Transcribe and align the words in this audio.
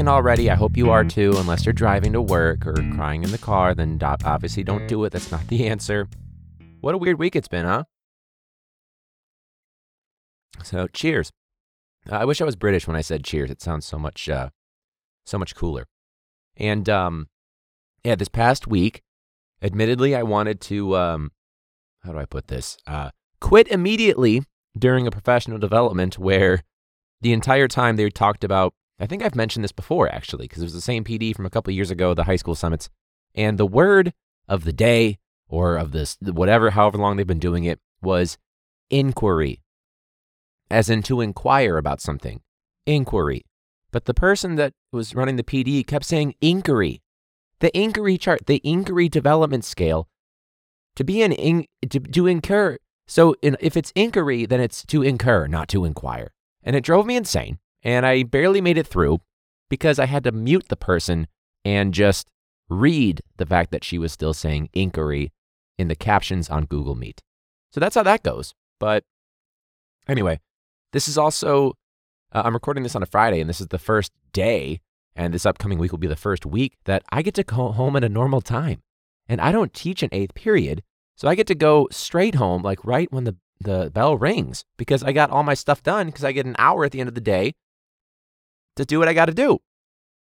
already. 0.00 0.50
I 0.50 0.54
hope 0.54 0.76
you 0.76 0.90
are 0.90 1.04
too, 1.04 1.34
unless 1.36 1.64
you're 1.64 1.72
driving 1.72 2.12
to 2.12 2.20
work 2.20 2.66
or 2.66 2.74
crying 2.94 3.22
in 3.22 3.30
the 3.30 3.38
car. 3.38 3.74
Then 3.74 3.98
obviously 4.02 4.62
don't 4.62 4.86
do 4.86 5.04
it. 5.04 5.10
That's 5.10 5.30
not 5.30 5.46
the 5.48 5.66
answer. 5.68 6.08
What 6.80 6.94
a 6.94 6.98
weird 6.98 7.18
week 7.18 7.36
it's 7.36 7.48
been, 7.48 7.64
huh? 7.64 7.84
So, 10.62 10.86
cheers. 10.88 11.32
Uh, 12.10 12.16
I 12.16 12.24
wish 12.24 12.40
I 12.40 12.44
was 12.44 12.56
British 12.56 12.86
when 12.86 12.96
I 12.96 13.00
said 13.00 13.24
cheers. 13.24 13.50
It 13.50 13.62
sounds 13.62 13.86
so 13.86 13.98
much, 13.98 14.28
uh, 14.28 14.50
so 15.24 15.38
much 15.38 15.54
cooler. 15.54 15.86
And 16.56 16.88
um, 16.88 17.28
yeah, 18.04 18.14
this 18.14 18.28
past 18.28 18.66
week, 18.66 19.02
admittedly, 19.62 20.14
I 20.14 20.22
wanted 20.22 20.60
to 20.62 20.96
um, 20.96 21.32
how 22.04 22.12
do 22.12 22.18
I 22.18 22.26
put 22.26 22.48
this? 22.48 22.76
Uh, 22.86 23.10
quit 23.40 23.68
immediately 23.68 24.42
during 24.76 25.06
a 25.06 25.10
professional 25.10 25.58
development 25.58 26.18
where 26.18 26.62
the 27.20 27.32
entire 27.32 27.68
time 27.68 27.96
they 27.96 28.08
talked 28.10 28.44
about. 28.44 28.74
I 28.98 29.06
think 29.06 29.22
I've 29.22 29.34
mentioned 29.34 29.64
this 29.64 29.72
before 29.72 30.08
actually, 30.08 30.44
because 30.46 30.62
it 30.62 30.66
was 30.66 30.74
the 30.74 30.80
same 30.80 31.04
PD 31.04 31.34
from 31.34 31.46
a 31.46 31.50
couple 31.50 31.72
years 31.72 31.90
ago, 31.90 32.14
the 32.14 32.24
high 32.24 32.36
school 32.36 32.54
summits, 32.54 32.88
and 33.34 33.58
the 33.58 33.66
word 33.66 34.12
of 34.48 34.64
the 34.64 34.72
day 34.72 35.18
or 35.48 35.76
of 35.76 35.92
this 35.92 36.16
whatever, 36.20 36.70
however 36.70 36.98
long 36.98 37.16
they've 37.16 37.26
been 37.26 37.38
doing 37.38 37.64
it, 37.64 37.80
was 38.02 38.38
inquiry, 38.90 39.62
as 40.70 40.88
in 40.88 41.02
to 41.02 41.20
inquire 41.20 41.76
about 41.76 42.00
something, 42.00 42.40
inquiry. 42.86 43.44
But 43.90 44.06
the 44.06 44.14
person 44.14 44.56
that 44.56 44.72
was 44.92 45.14
running 45.14 45.36
the 45.36 45.44
PD 45.44 45.86
kept 45.86 46.04
saying 46.04 46.34
inquiry. 46.40 47.00
The 47.60 47.76
inquiry 47.78 48.18
chart, 48.18 48.46
the 48.46 48.60
inquiry 48.64 49.08
development 49.08 49.64
scale 49.64 50.08
to 50.96 51.04
be 51.04 51.22
an 51.22 51.32
in, 51.32 51.66
to, 51.88 52.00
to 52.00 52.26
incur. 52.26 52.78
So 53.06 53.36
in, 53.42 53.56
if 53.60 53.76
it's 53.76 53.92
inquiry, 53.94 54.46
then 54.46 54.60
it's 54.60 54.84
to 54.86 55.02
incur, 55.02 55.46
not 55.46 55.68
to 55.68 55.84
inquire. 55.84 56.32
And 56.62 56.74
it 56.74 56.84
drove 56.84 57.06
me 57.06 57.16
insane. 57.16 57.58
And 57.84 58.06
I 58.06 58.22
barely 58.22 58.62
made 58.62 58.78
it 58.78 58.86
through 58.86 59.20
because 59.68 59.98
I 59.98 60.06
had 60.06 60.24
to 60.24 60.32
mute 60.32 60.68
the 60.68 60.76
person 60.76 61.26
and 61.64 61.92
just 61.92 62.30
read 62.68 63.20
the 63.36 63.46
fact 63.46 63.70
that 63.70 63.84
she 63.84 63.98
was 63.98 64.12
still 64.12 64.32
saying 64.32 64.70
inquiry 64.72 65.32
in 65.78 65.88
the 65.88 65.94
captions 65.94 66.48
on 66.48 66.64
Google 66.64 66.94
Meet. 66.94 67.22
So 67.72 67.80
that's 67.80 67.94
how 67.94 68.02
that 68.04 68.22
goes. 68.22 68.54
But 68.80 69.04
anyway, 70.08 70.40
this 70.92 71.08
is 71.08 71.18
also, 71.18 71.74
uh, 72.32 72.42
I'm 72.44 72.54
recording 72.54 72.84
this 72.84 72.96
on 72.96 73.02
a 73.02 73.06
Friday, 73.06 73.40
and 73.40 73.50
this 73.50 73.60
is 73.60 73.68
the 73.68 73.78
first 73.78 74.12
day, 74.32 74.80
and 75.14 75.34
this 75.34 75.44
upcoming 75.44 75.78
week 75.78 75.92
will 75.92 75.98
be 75.98 76.06
the 76.06 76.16
first 76.16 76.46
week 76.46 76.74
that 76.84 77.02
I 77.10 77.22
get 77.22 77.34
to 77.34 77.42
go 77.42 77.72
home 77.72 77.96
at 77.96 78.04
a 78.04 78.08
normal 78.08 78.40
time. 78.40 78.82
And 79.28 79.40
I 79.40 79.52
don't 79.52 79.74
teach 79.74 80.02
an 80.02 80.10
eighth 80.12 80.34
period. 80.34 80.82
So 81.16 81.28
I 81.28 81.34
get 81.34 81.46
to 81.48 81.54
go 81.54 81.88
straight 81.90 82.36
home, 82.36 82.62
like 82.62 82.84
right 82.84 83.12
when 83.12 83.24
the, 83.24 83.36
the 83.60 83.90
bell 83.92 84.16
rings, 84.16 84.64
because 84.76 85.02
I 85.02 85.12
got 85.12 85.30
all 85.30 85.42
my 85.42 85.54
stuff 85.54 85.82
done, 85.82 86.06
because 86.06 86.24
I 86.24 86.32
get 86.32 86.46
an 86.46 86.56
hour 86.58 86.84
at 86.84 86.92
the 86.92 87.00
end 87.00 87.08
of 87.08 87.14
the 87.14 87.20
day 87.20 87.54
to 88.76 88.84
do 88.84 88.98
what 88.98 89.08
I 89.08 89.14
got 89.14 89.26
to 89.26 89.34
do. 89.34 89.60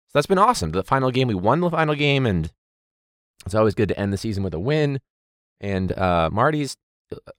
So 0.08 0.12
that's 0.14 0.28
been 0.28 0.38
awesome. 0.38 0.72
The 0.72 0.84
final 0.84 1.12
game, 1.12 1.28
we 1.28 1.36
won 1.36 1.60
the 1.60 1.70
final 1.70 1.96
game, 1.96 2.26
and 2.26 2.52
it's 3.46 3.56
always 3.56 3.76
good 3.76 3.90
to 3.90 4.00
end 4.00 4.14
the 4.14 4.18
season 4.18 4.44
with 4.44 4.54
a 4.54 4.60
win. 4.60 5.00
And 5.60 5.92
uh, 5.98 6.30
Marty's, 6.32 6.78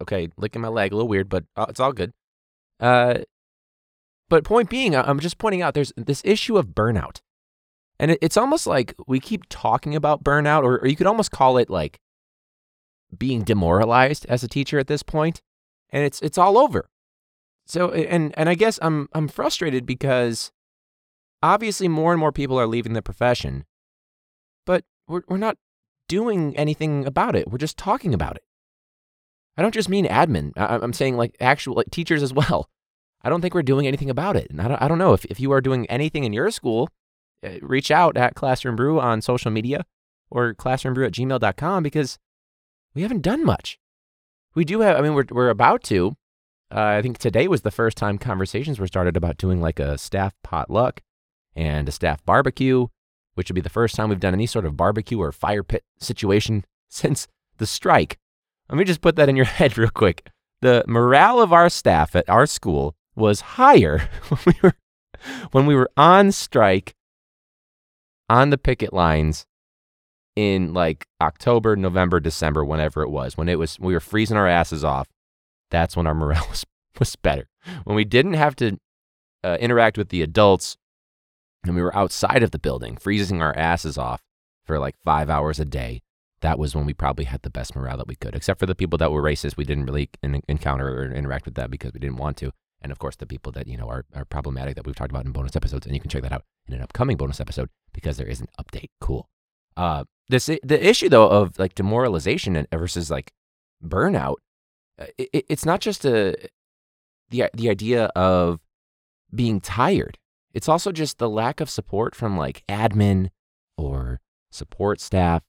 okay, 0.02 0.28
licking 0.36 0.62
my 0.62 0.68
leg, 0.68 0.92
a 0.92 0.96
little 0.96 1.08
weird, 1.08 1.28
but 1.28 1.44
uh, 1.56 1.66
it's 1.68 1.80
all 1.80 1.92
good. 1.92 2.12
Uh, 2.80 3.18
but 4.28 4.44
point 4.44 4.68
being, 4.68 4.94
I'm 4.94 5.20
just 5.20 5.38
pointing 5.38 5.62
out 5.62 5.74
there's 5.74 5.92
this 5.96 6.22
issue 6.24 6.58
of 6.58 6.68
burnout. 6.68 7.20
And 7.98 8.16
it's 8.22 8.36
almost 8.36 8.66
like 8.66 8.94
we 9.06 9.18
keep 9.18 9.44
talking 9.48 9.94
about 9.94 10.22
burnout, 10.22 10.62
or, 10.62 10.78
or 10.78 10.86
you 10.86 10.96
could 10.96 11.06
almost 11.06 11.30
call 11.30 11.56
it 11.58 11.68
like 11.68 11.98
being 13.16 13.42
demoralized 13.42 14.26
as 14.26 14.44
a 14.44 14.48
teacher 14.48 14.78
at 14.78 14.86
this 14.86 15.02
point, 15.02 15.40
and 15.90 16.04
it's 16.04 16.20
it's 16.20 16.38
all 16.38 16.58
over. 16.58 16.90
So 17.66 17.90
and 17.90 18.32
and 18.38 18.48
I 18.48 18.54
guess 18.54 18.78
I'm 18.82 19.08
I'm 19.12 19.26
frustrated 19.26 19.84
because 19.84 20.52
obviously 21.42 21.88
more 21.88 22.12
and 22.12 22.20
more 22.20 22.32
people 22.32 22.58
are 22.58 22.66
leaving 22.66 22.92
the 22.92 23.02
profession, 23.02 23.64
but 24.66 24.84
we're 25.06 25.22
we're 25.28 25.36
not 25.36 25.56
doing 26.08 26.56
anything 26.56 27.06
about 27.06 27.36
it. 27.36 27.50
We're 27.50 27.58
just 27.58 27.76
talking 27.76 28.14
about 28.14 28.36
it. 28.36 28.42
I 29.56 29.62
don't 29.62 29.74
just 29.74 29.88
mean 29.88 30.06
admin. 30.06 30.52
I, 30.56 30.76
I'm 30.76 30.92
saying 30.92 31.16
like 31.16 31.36
actual 31.40 31.74
like 31.74 31.90
teachers 31.90 32.22
as 32.22 32.32
well. 32.32 32.68
I 33.22 33.28
don't 33.28 33.40
think 33.40 33.54
we're 33.54 33.62
doing 33.62 33.86
anything 33.86 34.10
about 34.10 34.36
it. 34.36 34.48
And 34.50 34.62
I 34.62 34.68
don't, 34.68 34.80
I 34.80 34.86
don't 34.86 34.98
know 34.98 35.12
if, 35.12 35.24
if 35.24 35.40
you 35.40 35.50
are 35.50 35.60
doing 35.60 35.86
anything 35.86 36.22
in 36.22 36.32
your 36.32 36.52
school, 36.52 36.88
uh, 37.44 37.58
reach 37.62 37.90
out 37.90 38.16
at 38.16 38.36
Classroom 38.36 38.76
Brew 38.76 39.00
on 39.00 39.20
social 39.20 39.50
media 39.50 39.84
or 40.30 40.54
classroombrew 40.54 41.06
at 41.06 41.12
gmail.com 41.12 41.82
because 41.82 42.18
we 42.94 43.02
haven't 43.02 43.22
done 43.22 43.44
much. 43.44 43.78
We 44.54 44.64
do 44.64 44.80
have, 44.80 44.96
I 44.96 45.00
mean, 45.00 45.14
we're, 45.14 45.26
we're 45.30 45.50
about 45.50 45.82
to. 45.84 46.16
Uh, 46.70 46.80
I 46.80 47.02
think 47.02 47.18
today 47.18 47.48
was 47.48 47.62
the 47.62 47.70
first 47.70 47.96
time 47.96 48.18
conversations 48.18 48.78
were 48.78 48.86
started 48.86 49.16
about 49.16 49.36
doing 49.36 49.60
like 49.60 49.80
a 49.80 49.98
staff 49.98 50.34
potluck 50.44 51.00
and 51.54 51.88
a 51.88 51.92
staff 51.92 52.24
barbecue, 52.24 52.86
which 53.34 53.48
would 53.48 53.54
be 53.54 53.60
the 53.60 53.68
first 53.68 53.94
time 53.94 54.08
we've 54.08 54.20
done 54.20 54.34
any 54.34 54.46
sort 54.46 54.64
of 54.64 54.76
barbecue 54.76 55.20
or 55.20 55.32
fire 55.32 55.62
pit 55.62 55.84
situation 55.98 56.64
since 56.88 57.28
the 57.58 57.66
strike. 57.66 58.18
Let 58.68 58.78
me 58.78 58.84
just 58.84 59.00
put 59.00 59.16
that 59.16 59.28
in 59.28 59.36
your 59.36 59.44
head 59.58 59.78
real 59.78 59.90
quick. 59.90 60.30
The 60.60 60.84
morale 60.86 61.40
of 61.40 61.52
our 61.52 61.68
staff 61.68 62.16
at 62.16 62.28
our 62.28 62.46
school 62.46 62.96
was 63.14 63.40
higher 63.40 64.08
when 64.28 64.40
we 64.46 64.54
were 64.62 64.74
when 65.50 65.66
we 65.66 65.74
were 65.74 65.90
on 65.96 66.30
strike 66.30 66.94
on 68.28 68.50
the 68.50 68.58
picket 68.58 68.92
lines 68.92 69.46
in 70.36 70.72
like 70.72 71.06
October, 71.20 71.74
November, 71.74 72.20
December, 72.20 72.64
whenever 72.64 73.02
it 73.02 73.10
was, 73.10 73.36
when 73.36 73.48
it 73.48 73.58
was 73.58 73.78
we 73.80 73.92
were 73.92 74.00
freezing 74.00 74.36
our 74.36 74.46
asses 74.46 74.84
off. 74.84 75.08
That's 75.70 75.96
when 75.96 76.06
our 76.06 76.14
morale 76.14 76.46
was 76.48 76.64
was 76.98 77.16
better. 77.16 77.48
When 77.84 77.96
we 77.96 78.04
didn't 78.04 78.34
have 78.34 78.56
to 78.56 78.78
uh, 79.44 79.58
interact 79.60 79.98
with 79.98 80.08
the 80.08 80.22
adults, 80.22 80.76
and 81.64 81.74
we 81.74 81.82
were 81.82 81.96
outside 81.96 82.42
of 82.42 82.50
the 82.50 82.58
building, 82.58 82.96
freezing 82.96 83.42
our 83.42 83.56
asses 83.56 83.98
off 83.98 84.22
for 84.64 84.78
like 84.78 84.96
five 85.04 85.28
hours 85.30 85.58
a 85.58 85.64
day. 85.64 86.02
That 86.40 86.58
was 86.58 86.74
when 86.74 86.86
we 86.86 86.94
probably 86.94 87.24
had 87.24 87.42
the 87.42 87.50
best 87.50 87.74
morale 87.74 87.96
that 87.96 88.06
we 88.06 88.14
could, 88.14 88.36
except 88.36 88.60
for 88.60 88.66
the 88.66 88.74
people 88.76 88.96
that 88.98 89.10
were 89.10 89.22
racist. 89.22 89.56
We 89.56 89.64
didn't 89.64 89.86
really 89.86 90.08
en- 90.22 90.40
encounter 90.48 90.88
or 90.88 91.10
interact 91.12 91.46
with 91.46 91.54
that 91.56 91.70
because 91.70 91.92
we 91.92 91.98
didn't 92.00 92.16
want 92.18 92.36
to. 92.38 92.52
And 92.80 92.92
of 92.92 93.00
course, 93.00 93.16
the 93.16 93.26
people 93.26 93.50
that 93.52 93.66
you 93.66 93.76
know 93.76 93.88
are, 93.88 94.04
are 94.14 94.24
problematic 94.24 94.76
that 94.76 94.86
we've 94.86 94.94
talked 94.94 95.10
about 95.10 95.24
in 95.26 95.32
bonus 95.32 95.56
episodes, 95.56 95.84
and 95.84 95.96
you 95.96 96.00
can 96.00 96.10
check 96.10 96.22
that 96.22 96.30
out 96.30 96.44
in 96.68 96.74
an 96.74 96.82
upcoming 96.82 97.16
bonus 97.16 97.40
episode 97.40 97.70
because 97.92 98.18
there 98.18 98.28
is 98.28 98.40
an 98.40 98.46
update. 98.60 98.90
Cool. 99.00 99.28
Uh, 99.76 100.04
this 100.28 100.46
the 100.46 100.78
issue 100.88 101.08
though 101.08 101.28
of 101.28 101.58
like 101.58 101.74
demoralization 101.74 102.54
and 102.54 102.68
versus 102.70 103.10
like 103.10 103.32
burnout. 103.84 104.36
uh, 105.00 105.06
It, 105.18 105.44
it's 105.48 105.66
not 105.66 105.80
just 105.80 106.04
a 106.04 106.36
the 107.30 107.50
the 107.52 107.68
idea 107.68 108.04
of 108.14 108.60
being 109.34 109.60
tired. 109.60 110.18
It's 110.58 110.68
also 110.68 110.90
just 110.90 111.18
the 111.18 111.30
lack 111.30 111.60
of 111.60 111.70
support 111.70 112.16
from 112.16 112.36
like 112.36 112.64
admin 112.68 113.28
or 113.76 114.18
support 114.50 115.00
staff 115.00 115.44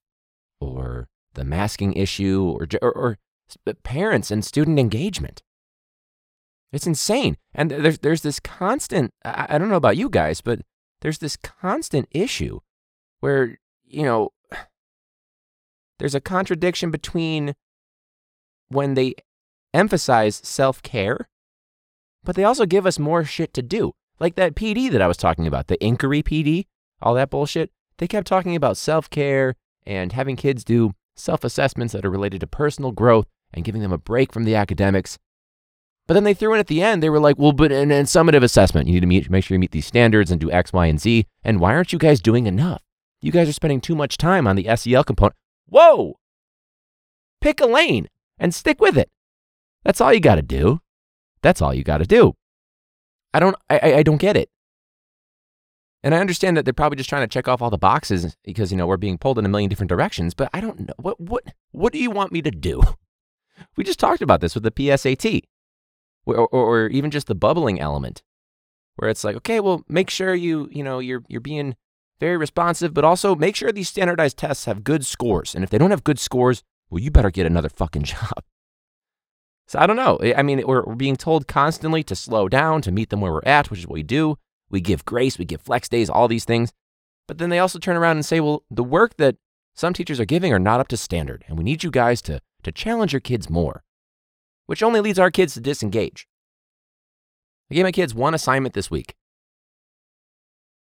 or 0.62 1.08
the 1.34 1.44
masking 1.44 1.94
issue 1.94 2.56
or 2.56 2.68
or, 2.79 2.91
or 2.91 3.17
uh, 3.66 3.73
parents 3.82 4.29
and 4.29 4.46
student 4.46 4.78
engagement. 4.78 5.41
It's 6.72 6.85
insane. 6.85 7.38
And 7.56 7.72
there's 7.72 7.97
there's 7.97 8.22
this 8.22 8.40
constant 8.40 9.11
I, 9.26 9.47
I 9.50 9.58
don't 9.58 9.70
know 9.70 9.78
about 9.78 9.97
you 9.97 10.09
guys, 10.09 10.41
but 10.41 10.59
there's 11.02 11.17
this 11.17 11.35
constant 11.35 12.08
issue 12.12 12.59
where, 13.20 13.58
you 13.84 14.03
know, 14.03 14.29
there's 15.97 16.14
a 16.14 16.22
contradiction 16.22 16.91
between 16.91 17.55
when 18.67 18.94
they 18.94 19.16
emphasize 19.73 20.40
self-care, 20.44 21.28
but 22.23 22.35
they 22.35 22.44
also 22.44 22.67
give 22.67 22.85
us 22.85 23.00
more 23.00 23.26
shit 23.26 23.55
to 23.55 23.64
do. 23.64 23.96
Like 24.19 24.35
that 24.35 24.55
PD 24.55 24.91
that 24.91 25.01
I 25.01 25.07
was 25.07 25.17
talking 25.17 25.47
about, 25.47 25.67
the 25.67 25.83
inquiry 25.83 26.21
PD, 26.21 26.66
all 27.01 27.13
that 27.16 27.29
bullshit. 27.29 27.71
They 27.97 28.07
kept 28.07 28.27
talking 28.27 28.55
about 28.55 28.77
self-care 28.77 29.55
and 29.85 30.13
having 30.13 30.35
kids 30.35 30.63
do 30.63 30.93
self-assessments 31.16 31.93
that 31.93 32.05
are 32.05 32.09
related 32.09 32.41
to 32.41 32.47
personal 32.47 32.91
growth 32.91 33.27
and 33.53 33.66
giving 33.66 33.81
them 33.81 33.91
a 33.91 33.97
break 33.97 34.31
from 34.31 34.43
the 34.43 34.55
academics. 34.55 35.17
But 36.07 36.16
then 36.16 36.23
they 36.23 36.33
threw 36.33 36.53
in 36.53 36.59
at 36.59 36.67
the 36.67 36.81
end, 36.81 37.03
they 37.03 37.09
were 37.09 37.19
like, 37.19 37.37
well, 37.37 37.51
but 37.51 37.71
and, 37.71 37.91
and 37.91 38.07
summative 38.07 38.43
assessment. 38.43 38.87
You 38.87 38.93
need 38.93 39.01
to 39.01 39.07
meet, 39.07 39.29
make 39.29 39.43
sure 39.43 39.55
you 39.55 39.59
meet 39.59 39.71
these 39.71 39.85
standards 39.85 40.31
and 40.31 40.41
do 40.41 40.51
X, 40.51 40.73
Y, 40.73 40.85
and 40.87 40.99
Z. 40.99 41.25
And 41.43 41.59
why 41.59 41.73
aren't 41.73 41.93
you 41.93 41.99
guys 41.99 42.21
doing 42.21 42.47
enough? 42.47 42.81
You 43.21 43.31
guys 43.31 43.49
are 43.49 43.53
spending 43.53 43.81
too 43.81 43.95
much 43.95 44.17
time 44.17 44.47
on 44.47 44.55
the 44.55 44.75
SEL 44.75 45.03
component. 45.03 45.35
Whoa! 45.67 46.17
Pick 47.41 47.61
a 47.61 47.66
lane 47.66 48.07
and 48.39 48.55
stick 48.55 48.81
with 48.81 48.97
it. 48.97 49.09
That's 49.83 50.01
all 50.01 50.13
you 50.13 50.19
got 50.19 50.35
to 50.35 50.41
do. 50.41 50.81
That's 51.41 51.61
all 51.61 51.73
you 51.73 51.83
got 51.83 51.99
to 51.99 52.05
do. 52.05 52.33
I 53.34 53.40
don't, 53.40 53.55
I, 53.70 53.79
I- 53.79 54.03
don't 54.03 54.17
get 54.17 54.37
it. 54.37 54.49
And 56.02 56.16
I 56.16 56.20
understand 56.20 56.55
that 56.55 56.64
they're 56.64 56.73
probably 56.73 56.96
just 56.96 57.09
trying 57.09 57.23
to 57.23 57.28
check 57.28 57.49
off 57.49 57.61
all 57.61 57.70
the 57.70 57.78
boxes 57.78 58.37
because 58.46 58.72
you 58.72 58.78
know 58.78 58.87
we're 58.87 58.96
being 58.96 59.17
pulled 59.17 59.37
in 59.37 59.46
a 59.46 59.49
million 59.49 59.70
different 59.70 59.90
directions. 59.90 60.34
But 60.34 60.49
I 60.53 60.61
don't 60.61 60.79
know 60.79 60.93
what 60.97 61.20
what 61.20 61.43
what 61.72 61.91
do 61.91 61.99
you 61.99 62.09
want 62.09 62.31
me 62.31 62.41
to 62.41 62.52
do? 62.52 62.81
We 63.76 63.84
just 63.84 63.99
talked 63.99 64.22
about 64.22 64.40
this 64.40 64.53
with 64.55 64.64
the 64.64 64.72
PSAT, 64.72 65.41
or, 66.26 66.37
or, 66.37 66.47
or 66.47 66.87
even 66.87 67.11
just 67.11 67.28
the 67.28 67.35
bubbling 67.35 67.78
element, 67.78 68.23
where 68.96 69.09
it's 69.09 69.26
like, 69.26 69.35
okay, 69.35 69.59
well, 69.59 69.84
make 69.90 70.09
sure 70.09 70.34
you 70.34 70.70
you 70.72 70.81
know 70.81 70.99
you're 70.99 71.23
you're 71.28 71.41
being 71.41 71.76
very 72.22 72.37
responsive, 72.37 72.93
but 72.93 73.03
also 73.03 73.35
make 73.35 73.58
sure 73.58 73.73
these 73.73 73.90
standardized 73.90 74.37
tests 74.37 74.64
have 74.64 74.85
good 74.85 75.05
scores. 75.05 75.53
And 75.53 75.66
if 75.66 75.70
they 75.70 75.78
don't 75.78 75.91
have 75.91 76.05
good 76.05 76.20
scores, 76.20 76.64
well, 76.90 77.03
you 77.03 77.11
better 77.11 77.29
get 77.31 77.46
another 77.46 77.67
fucking 77.67 78.03
job. 78.16 78.43
So 79.69 79.77
I 79.77 79.85
don't 79.85 79.97
know. 79.97 80.17
I 80.35 80.41
mean, 80.41 80.66
we're, 80.66 80.83
we're 80.83 80.95
being 80.95 81.16
told 81.16 81.47
constantly 81.47 82.01
to 82.05 82.16
slow 82.16 82.49
down, 82.49 82.81
to 82.81 82.91
meet 82.91 83.11
them 83.11 83.21
where 83.21 83.31
we're 83.31 83.43
at, 83.45 83.69
which 83.69 83.81
is 83.81 83.87
what 83.87 83.93
we 83.93 84.01
do. 84.01 84.35
We 84.71 84.81
give 84.81 85.05
grace, 85.05 85.37
we 85.37 85.45
give 85.45 85.61
flex 85.61 85.87
days, 85.87 86.09
all 86.09 86.27
these 86.27 86.43
things. 86.43 86.73
But 87.27 87.37
then 87.37 87.51
they 87.51 87.59
also 87.59 87.77
turn 87.77 87.95
around 87.95 88.17
and 88.17 88.25
say, 88.25 88.39
well, 88.39 88.63
the 88.71 88.83
work 88.83 89.17
that 89.17 89.35
some 89.75 89.93
teachers 89.93 90.19
are 90.19 90.25
giving 90.25 90.51
are 90.51 90.57
not 90.57 90.79
up 90.79 90.87
to 90.87 90.97
standard, 90.97 91.45
and 91.47 91.55
we 91.55 91.63
need 91.63 91.83
you 91.83 91.91
guys 91.91 92.19
to, 92.23 92.41
to 92.63 92.71
challenge 92.71 93.13
your 93.13 93.19
kids 93.19 93.47
more, 93.47 93.83
which 94.66 94.81
only 94.81 95.01
leads 95.01 95.19
our 95.19 95.29
kids 95.29 95.53
to 95.53 95.61
disengage. 95.61 96.27
I 97.69 97.75
gave 97.75 97.83
my 97.83 97.91
kids 97.91 98.16
one 98.16 98.33
assignment 98.33 98.73
this 98.73 98.89
week. 98.89 99.13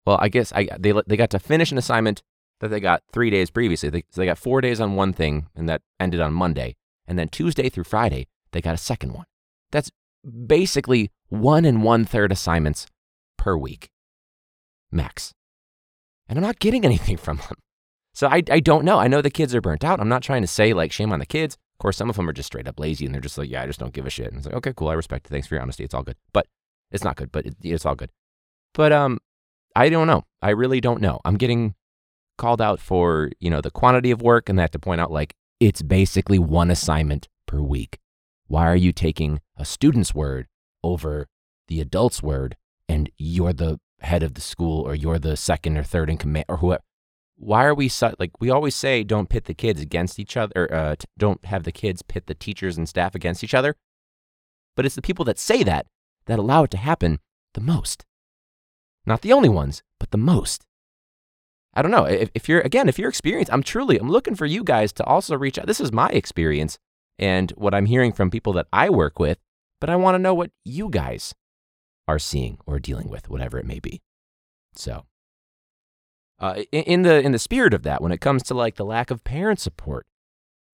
Well, 0.06 0.20
I 0.22 0.30
guess 0.30 0.54
I, 0.54 0.70
they, 0.78 0.94
they 1.08 1.18
got 1.18 1.32
to 1.32 1.40
finish 1.40 1.72
an 1.72 1.80
assignment 1.80 2.22
that 2.60 2.68
they 2.68 2.80
got 2.80 3.02
three 3.12 3.32
days 3.32 3.50
previously. 3.50 3.90
They, 3.90 4.04
so 4.12 4.22
they 4.22 4.28
got 4.28 4.38
four 4.38 4.62
days 4.62 4.80
on 4.80 4.94
one 4.96 5.12
thing, 5.12 5.48
and 5.56 5.68
that 5.68 5.82
ended 6.00 6.22
on 6.22 6.34
Monday. 6.34 6.76
And 7.08 7.18
then 7.18 7.30
Tuesday 7.30 7.70
through 7.70 7.86
Friday, 7.86 8.28
they 8.56 8.62
got 8.62 8.74
a 8.74 8.78
second 8.78 9.14
one. 9.14 9.26
That's 9.72 9.92
basically 10.48 11.12
one 11.30 11.66
and 11.66 11.84
one 11.84 12.06
third 12.06 12.32
assignments 12.32 12.88
per 13.38 13.58
week, 13.58 13.90
max. 14.92 15.34
And 16.28 16.40
I'm 16.40 16.44
not 16.44 16.60
getting 16.60 16.86
anything 16.86 17.18
from 17.18 17.38
them. 17.38 17.58
So 18.14 18.28
I, 18.28 18.42
I 18.50 18.62
don't 18.62 18.86
know. 18.86 18.98
I 18.98 19.08
know 19.08 19.22
the 19.22 19.30
kids 19.30 19.54
are 19.54 19.62
burnt 19.62 19.84
out. 19.84 20.00
I'm 20.00 20.10
not 20.10 20.24
trying 20.24 20.42
to 20.42 20.48
say 20.48 20.74
like 20.74 20.92
shame 20.92 21.12
on 21.12 21.20
the 21.20 21.26
kids. 21.26 21.56
Of 21.76 21.80
course, 21.80 21.98
some 21.98 22.10
of 22.10 22.16
them 22.16 22.30
are 22.30 22.34
just 22.34 22.48
straight 22.48 22.68
up 22.68 22.80
lazy 22.80 23.06
and 23.06 23.14
they're 23.14 23.22
just 23.22 23.38
like, 23.38 23.50
yeah, 23.50 23.62
I 23.62 23.68
just 23.68 23.80
don't 23.80 23.94
give 23.94 24.06
a 24.06 24.10
shit. 24.10 24.28
And 24.28 24.38
it's 24.38 24.46
like, 24.46 24.56
okay, 24.56 24.74
cool. 24.74 24.88
I 24.88 24.94
respect 24.94 25.28
it. 25.28 25.30
Thanks 25.30 25.48
for 25.48 25.56
your 25.56 25.62
honesty. 25.62 25.84
It's 25.84 25.94
all 25.94 26.04
good. 26.04 26.16
But 26.32 26.48
it's 26.92 27.04
not 27.04 27.18
good, 27.18 27.32
but 27.32 27.46
it, 27.46 27.56
it's 27.62 27.86
all 27.86 27.96
good. 27.96 28.12
But 28.74 28.94
um, 28.94 29.20
I 29.76 29.90
don't 29.90 30.08
know. 30.08 30.24
I 30.42 30.52
really 30.52 30.80
don't 30.80 31.02
know. 31.02 31.20
I'm 31.26 31.36
getting 31.36 31.76
called 32.38 32.62
out 32.62 32.80
for, 32.80 33.32
you 33.42 33.50
know, 33.50 33.60
the 33.60 33.72
quantity 33.72 34.12
of 34.12 34.22
work 34.22 34.48
and 34.48 34.58
that 34.58 34.72
to 34.72 34.80
point 34.80 35.02
out 35.02 35.12
like 35.12 35.36
it's 35.60 35.82
basically 35.82 36.40
one 36.40 36.72
assignment 36.72 37.28
per 37.46 37.60
week. 37.60 38.00
Why 38.48 38.68
are 38.68 38.76
you 38.76 38.92
taking 38.92 39.42
a 39.58 39.66
student's 39.66 40.14
word 40.14 40.48
over 40.84 41.28
the 41.68 41.82
adult's 41.82 42.22
word 42.22 42.58
and 42.88 43.10
you're 43.18 43.54
the 43.54 43.80
head 44.02 44.24
of 44.24 44.36
the 44.36 44.42
school 44.42 44.82
or 44.82 44.94
you're 44.94 45.20
the 45.20 45.36
second 45.36 45.78
or 45.78 45.84
third 45.84 46.10
in 46.10 46.18
command 46.18 46.46
or 46.48 46.58
whoever? 46.58 46.84
Why 47.38 47.66
are 47.66 47.76
we 47.76 47.92
like 48.20 48.32
we 48.40 48.50
always 48.50 48.76
say 48.76 49.04
don't 49.04 49.30
pit 49.30 49.46
the 49.46 49.54
kids 49.54 49.82
against 49.82 50.20
each 50.20 50.38
other 50.38 50.54
or 50.56 50.74
uh, 50.74 50.96
t- 50.96 51.06
don't 51.18 51.44
have 51.46 51.64
the 51.64 51.72
kids 51.72 52.02
pit 52.02 52.28
the 52.28 52.36
teachers 52.36 52.78
and 52.78 52.88
staff 52.88 53.14
against 53.14 53.44
each 53.44 53.54
other? 53.54 53.76
But 54.76 54.86
it's 54.86 54.96
the 54.96 55.02
people 55.02 55.26
that 55.26 55.40
say 55.40 55.64
that 55.64 55.88
that 56.28 56.40
allow 56.40 56.64
it 56.64 56.72
to 56.72 56.78
happen 56.78 57.20
the 57.54 57.62
most. 57.62 58.06
Not 59.06 59.22
the 59.22 59.34
only 59.34 59.50
ones, 59.50 59.84
but 60.00 60.12
the 60.12 60.18
most. 60.18 60.66
I 61.74 61.82
don't 61.82 61.92
know. 61.92 62.06
If, 62.06 62.30
if 62.34 62.48
you're, 62.48 62.62
again, 62.62 62.88
if 62.88 62.98
you're 62.98 63.10
experienced, 63.10 63.52
I'm 63.52 63.64
truly, 63.64 63.98
I'm 63.98 64.10
looking 64.10 64.36
for 64.36 64.46
you 64.46 64.64
guys 64.64 64.94
to 64.94 65.04
also 65.04 65.38
reach 65.38 65.60
out. 65.60 65.68
This 65.68 65.82
is 65.82 65.92
my 65.92 66.08
experience 66.10 66.80
and 67.18 67.52
what 67.52 67.74
I'm 67.74 67.86
hearing 67.86 68.12
from 68.12 68.30
people 68.30 68.54
that 68.54 68.68
I 68.74 68.90
work 68.90 69.20
with, 69.20 69.38
but 69.80 69.90
I 69.90 69.96
want 69.96 70.16
to 70.16 70.20
know 70.20 70.34
what 70.34 70.52
you 70.64 70.90
guys 70.90 71.34
are 72.08 72.20
seeing 72.20 72.58
or 72.66 72.80
dealing 72.80 73.10
with, 73.10 73.30
whatever 73.30 73.58
it 73.58 73.66
may 73.66 73.80
be. 73.80 74.02
So, 74.76 75.06
uh, 76.40 76.64
in, 76.72 77.04
the 77.04 77.22
in 77.22 77.32
the 77.32 77.40
spirit 77.40 77.74
of 77.74 77.84
that, 77.84 78.02
when 78.02 78.12
it 78.12 78.22
comes 78.22 78.44
to 78.44 78.54
like 78.54 78.76
the 78.76 78.86
lack 78.86 79.10
of 79.10 79.24
parent 79.24 79.60
support, 79.60 80.06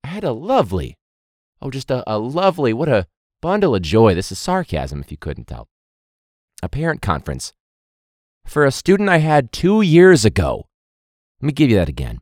I 0.03 0.07
had 0.07 0.23
a 0.23 0.31
lovely, 0.31 0.97
oh, 1.61 1.69
just 1.69 1.91
a, 1.91 2.03
a 2.11 2.17
lovely, 2.17 2.73
what 2.73 2.89
a 2.89 3.07
bundle 3.41 3.75
of 3.75 3.83
joy. 3.83 4.15
This 4.15 4.31
is 4.31 4.39
sarcasm, 4.39 5.01
if 5.01 5.11
you 5.11 5.17
couldn't 5.17 5.47
tell. 5.47 5.67
A 6.63 6.69
parent 6.69 7.01
conference 7.01 7.53
for 8.45 8.65
a 8.65 8.71
student 8.71 9.09
I 9.09 9.17
had 9.17 9.51
two 9.51 9.81
years 9.81 10.25
ago. 10.25 10.67
Let 11.41 11.47
me 11.47 11.53
give 11.53 11.69
you 11.69 11.75
that 11.77 11.89
again. 11.89 12.19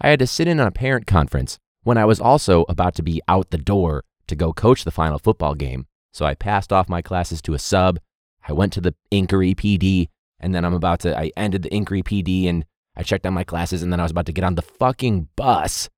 I 0.00 0.08
had 0.08 0.18
to 0.20 0.26
sit 0.26 0.48
in 0.48 0.60
on 0.60 0.66
a 0.66 0.72
parent 0.72 1.06
conference 1.06 1.58
when 1.82 1.98
I 1.98 2.04
was 2.04 2.20
also 2.20 2.64
about 2.68 2.94
to 2.96 3.02
be 3.02 3.20
out 3.28 3.50
the 3.50 3.58
door 3.58 4.04
to 4.26 4.36
go 4.36 4.52
coach 4.52 4.84
the 4.84 4.90
final 4.90 5.18
football 5.18 5.54
game. 5.54 5.86
So 6.12 6.26
I 6.26 6.34
passed 6.34 6.72
off 6.72 6.88
my 6.88 7.02
classes 7.02 7.40
to 7.42 7.54
a 7.54 7.58
sub. 7.58 7.98
I 8.46 8.52
went 8.52 8.72
to 8.74 8.80
the 8.80 8.94
Inquiry 9.10 9.54
PD, 9.54 10.08
and 10.40 10.54
then 10.54 10.64
I'm 10.64 10.74
about 10.74 11.00
to, 11.00 11.18
I 11.18 11.32
ended 11.36 11.62
the 11.62 11.74
Inquiry 11.74 12.02
PD 12.02 12.48
and 12.48 12.64
I 12.96 13.02
checked 13.02 13.26
on 13.26 13.34
my 13.34 13.44
classes, 13.44 13.82
and 13.82 13.92
then 13.92 14.00
I 14.00 14.02
was 14.02 14.10
about 14.10 14.26
to 14.26 14.32
get 14.32 14.44
on 14.44 14.56
the 14.56 14.62
fucking 14.62 15.28
bus 15.36 15.88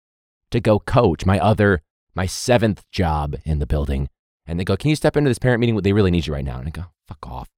to 0.51 0.61
go 0.61 0.79
coach 0.79 1.25
my 1.25 1.39
other, 1.39 1.81
my 2.15 2.27
seventh 2.27 2.85
job 2.91 3.37
in 3.45 3.59
the 3.59 3.67
building. 3.67 4.09
And 4.47 4.61
they 4.61 4.65
go, 4.65 4.77
Can 4.77 4.91
you 4.91 4.97
step 4.97 5.17
into 5.17 5.31
this 5.31 5.39
parent 5.39 5.61
meeting? 5.61 5.77
They 5.77 5.95
really 5.95 6.11
need 6.11 6.27
you 6.27 6.35
right 6.35 6.45
now. 6.45 6.59
And 6.59 6.69
I 6.69 6.71
go, 6.71 6.87
Fuck 7.09 7.27
off. 7.27 7.49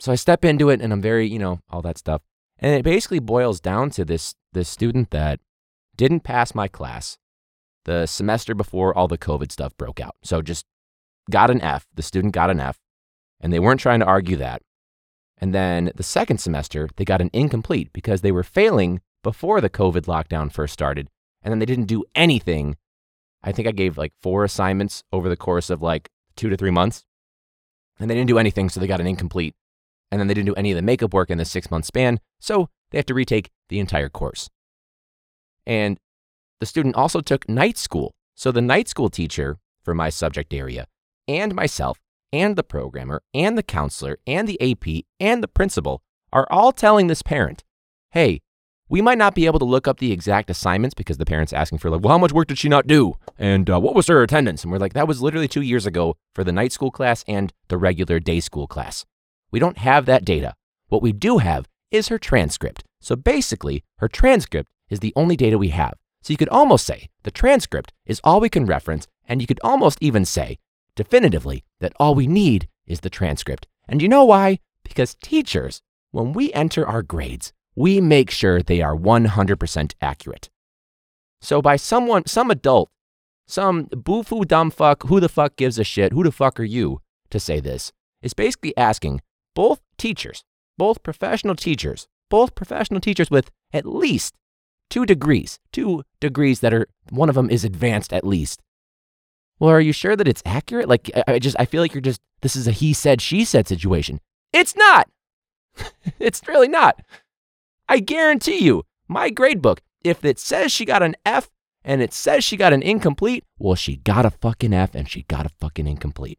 So 0.00 0.10
I 0.10 0.16
step 0.16 0.44
into 0.44 0.70
it 0.70 0.80
and 0.80 0.92
I'm 0.92 1.02
very, 1.02 1.28
you 1.28 1.38
know, 1.38 1.60
all 1.70 1.82
that 1.82 1.98
stuff. 1.98 2.22
And 2.58 2.74
it 2.74 2.82
basically 2.82 3.20
boils 3.20 3.60
down 3.60 3.90
to 3.90 4.04
this 4.04 4.34
this 4.52 4.68
student 4.68 5.10
that 5.10 5.40
didn't 6.00 6.20
pass 6.20 6.54
my 6.54 6.66
class 6.66 7.18
the 7.84 8.06
semester 8.06 8.54
before 8.54 8.96
all 8.96 9.06
the 9.06 9.18
COVID 9.18 9.52
stuff 9.52 9.76
broke 9.76 10.00
out. 10.00 10.16
So 10.24 10.40
just 10.40 10.64
got 11.30 11.50
an 11.50 11.60
F. 11.60 11.86
The 11.94 12.02
student 12.02 12.32
got 12.32 12.48
an 12.48 12.58
F. 12.58 12.78
And 13.38 13.52
they 13.52 13.58
weren't 13.58 13.80
trying 13.80 14.00
to 14.00 14.06
argue 14.06 14.36
that. 14.36 14.62
And 15.36 15.54
then 15.54 15.92
the 15.94 16.02
second 16.02 16.38
semester, 16.38 16.88
they 16.96 17.04
got 17.04 17.20
an 17.20 17.28
incomplete 17.34 17.90
because 17.92 18.22
they 18.22 18.32
were 18.32 18.42
failing 18.42 19.02
before 19.22 19.60
the 19.60 19.68
COVID 19.68 20.06
lockdown 20.06 20.50
first 20.50 20.72
started. 20.72 21.08
And 21.42 21.52
then 21.52 21.58
they 21.58 21.66
didn't 21.66 21.84
do 21.84 22.04
anything. 22.14 22.78
I 23.42 23.52
think 23.52 23.68
I 23.68 23.72
gave 23.72 23.98
like 23.98 24.12
four 24.22 24.42
assignments 24.42 25.02
over 25.12 25.28
the 25.28 25.36
course 25.36 25.68
of 25.68 25.82
like 25.82 26.08
two 26.34 26.48
to 26.48 26.56
three 26.56 26.70
months. 26.70 27.04
And 27.98 28.08
they 28.08 28.14
didn't 28.14 28.28
do 28.28 28.38
anything, 28.38 28.70
so 28.70 28.80
they 28.80 28.86
got 28.86 29.00
an 29.00 29.06
incomplete 29.06 29.54
and 30.10 30.18
then 30.18 30.26
they 30.26 30.34
didn't 30.34 30.46
do 30.46 30.54
any 30.54 30.72
of 30.72 30.76
the 30.76 30.82
makeup 30.82 31.14
work 31.14 31.30
in 31.30 31.38
the 31.38 31.44
six 31.44 31.70
month 31.70 31.84
span, 31.84 32.20
so 32.38 32.68
they 32.90 32.98
have 32.98 33.06
to 33.06 33.14
retake 33.14 33.50
the 33.68 33.78
entire 33.78 34.08
course. 34.08 34.48
And 35.66 35.98
the 36.60 36.66
student 36.66 36.94
also 36.94 37.20
took 37.20 37.48
night 37.48 37.78
school. 37.78 38.14
So 38.34 38.52
the 38.52 38.62
night 38.62 38.88
school 38.88 39.10
teacher 39.10 39.58
for 39.82 39.94
my 39.94 40.10
subject 40.10 40.52
area, 40.52 40.86
and 41.26 41.54
myself, 41.54 41.98
and 42.32 42.56
the 42.56 42.62
programmer, 42.62 43.22
and 43.34 43.56
the 43.56 43.62
counselor, 43.62 44.18
and 44.26 44.46
the 44.46 44.60
AP, 44.60 45.04
and 45.18 45.42
the 45.42 45.48
principal 45.48 46.02
are 46.32 46.46
all 46.50 46.72
telling 46.72 47.06
this 47.06 47.22
parent, 47.22 47.64
hey, 48.12 48.40
we 48.88 49.00
might 49.00 49.18
not 49.18 49.34
be 49.34 49.46
able 49.46 49.60
to 49.60 49.64
look 49.64 49.86
up 49.86 49.98
the 49.98 50.10
exact 50.10 50.50
assignments 50.50 50.94
because 50.94 51.16
the 51.16 51.24
parent's 51.24 51.52
asking 51.52 51.78
for, 51.78 51.90
like, 51.90 52.00
well, 52.00 52.12
how 52.12 52.18
much 52.18 52.32
work 52.32 52.48
did 52.48 52.58
she 52.58 52.68
not 52.68 52.86
do? 52.86 53.14
And 53.38 53.70
uh, 53.70 53.78
what 53.78 53.94
was 53.94 54.08
her 54.08 54.22
attendance? 54.22 54.64
And 54.64 54.72
we're 54.72 54.78
like, 54.78 54.94
that 54.94 55.06
was 55.06 55.22
literally 55.22 55.48
two 55.48 55.62
years 55.62 55.86
ago 55.86 56.16
for 56.34 56.42
the 56.42 56.52
night 56.52 56.72
school 56.72 56.90
class 56.90 57.24
and 57.28 57.52
the 57.68 57.78
regular 57.78 58.18
day 58.18 58.40
school 58.40 58.66
class. 58.66 59.04
We 59.52 59.60
don't 59.60 59.78
have 59.78 60.06
that 60.06 60.24
data. 60.24 60.54
What 60.88 61.02
we 61.02 61.12
do 61.12 61.38
have 61.38 61.66
is 61.92 62.08
her 62.08 62.18
transcript. 62.18 62.84
So 63.00 63.14
basically, 63.16 63.84
her 63.98 64.08
transcript 64.08 64.70
is 64.90 65.00
the 65.00 65.12
only 65.16 65.36
data 65.36 65.56
we 65.56 65.68
have. 65.68 65.94
So 66.22 66.32
you 66.32 66.36
could 66.36 66.48
almost 66.50 66.84
say 66.84 67.08
the 67.22 67.30
transcript 67.30 67.92
is 68.04 68.20
all 68.22 68.40
we 68.40 68.50
can 68.50 68.66
reference, 68.66 69.06
and 69.26 69.40
you 69.40 69.46
could 69.46 69.60
almost 69.64 69.98
even 70.02 70.24
say 70.24 70.58
definitively 70.94 71.64
that 71.80 71.94
all 71.98 72.14
we 72.14 72.26
need 72.26 72.68
is 72.86 73.00
the 73.00 73.10
transcript. 73.10 73.66
And 73.88 74.02
you 74.02 74.08
know 74.08 74.24
why? 74.24 74.58
Because 74.84 75.16
teachers, 75.22 75.80
when 76.10 76.32
we 76.32 76.52
enter 76.52 76.86
our 76.86 77.02
grades, 77.02 77.52
we 77.74 78.00
make 78.00 78.30
sure 78.30 78.60
they 78.60 78.82
are 78.82 78.96
100% 78.96 79.94
accurate. 80.02 80.50
So 81.40 81.62
by 81.62 81.76
someone, 81.76 82.26
some 82.26 82.50
adult, 82.50 82.90
some 83.46 83.86
boofoo 83.86 84.46
dumb 84.46 84.70
fuck, 84.70 85.04
who 85.04 85.20
the 85.20 85.28
fuck 85.28 85.56
gives 85.56 85.78
a 85.78 85.84
shit, 85.84 86.12
who 86.12 86.22
the 86.22 86.32
fuck 86.32 86.60
are 86.60 86.64
you 86.64 87.00
to 87.30 87.40
say 87.40 87.60
this, 87.60 87.92
is 88.22 88.34
basically 88.34 88.76
asking 88.76 89.22
both 89.54 89.80
teachers, 89.96 90.44
both 90.76 91.02
professional 91.02 91.56
teachers, 91.56 92.08
both 92.28 92.54
professional 92.54 93.00
teachers 93.00 93.30
with 93.30 93.50
at 93.72 93.86
least 93.86 94.34
two 94.90 95.06
degrees, 95.06 95.58
two 95.72 96.04
degrees 96.20 96.60
that 96.60 96.74
are, 96.74 96.86
one 97.08 97.28
of 97.28 97.34
them 97.34 97.48
is 97.48 97.64
advanced 97.64 98.12
at 98.12 98.26
least. 98.26 98.60
Well, 99.58 99.70
are 99.70 99.80
you 99.80 99.92
sure 99.92 100.16
that 100.16 100.28
it's 100.28 100.42
accurate? 100.44 100.88
Like, 100.88 101.10
I 101.26 101.38
just, 101.38 101.56
I 101.58 101.64
feel 101.64 101.82
like 101.82 101.94
you're 101.94 102.00
just, 102.00 102.20
this 102.42 102.56
is 102.56 102.66
a 102.66 102.72
he 102.72 102.92
said, 102.92 103.20
she 103.20 103.44
said 103.44 103.68
situation. 103.68 104.20
It's 104.52 104.74
not. 104.74 105.08
it's 106.18 106.46
really 106.48 106.68
not. 106.68 107.00
I 107.88 108.00
guarantee 108.00 108.58
you, 108.58 108.84
my 109.08 109.30
grade 109.30 109.62
book, 109.62 109.82
if 110.02 110.24
it 110.24 110.38
says 110.38 110.72
she 110.72 110.84
got 110.84 111.02
an 111.02 111.16
F 111.24 111.50
and 111.84 112.02
it 112.02 112.12
says 112.12 112.44
she 112.44 112.56
got 112.56 112.72
an 112.72 112.82
incomplete, 112.82 113.44
well, 113.58 113.74
she 113.74 113.96
got 113.96 114.24
a 114.24 114.30
fucking 114.30 114.72
F 114.72 114.94
and 114.94 115.08
she 115.08 115.22
got 115.22 115.46
a 115.46 115.50
fucking 115.60 115.86
incomplete. 115.86 116.38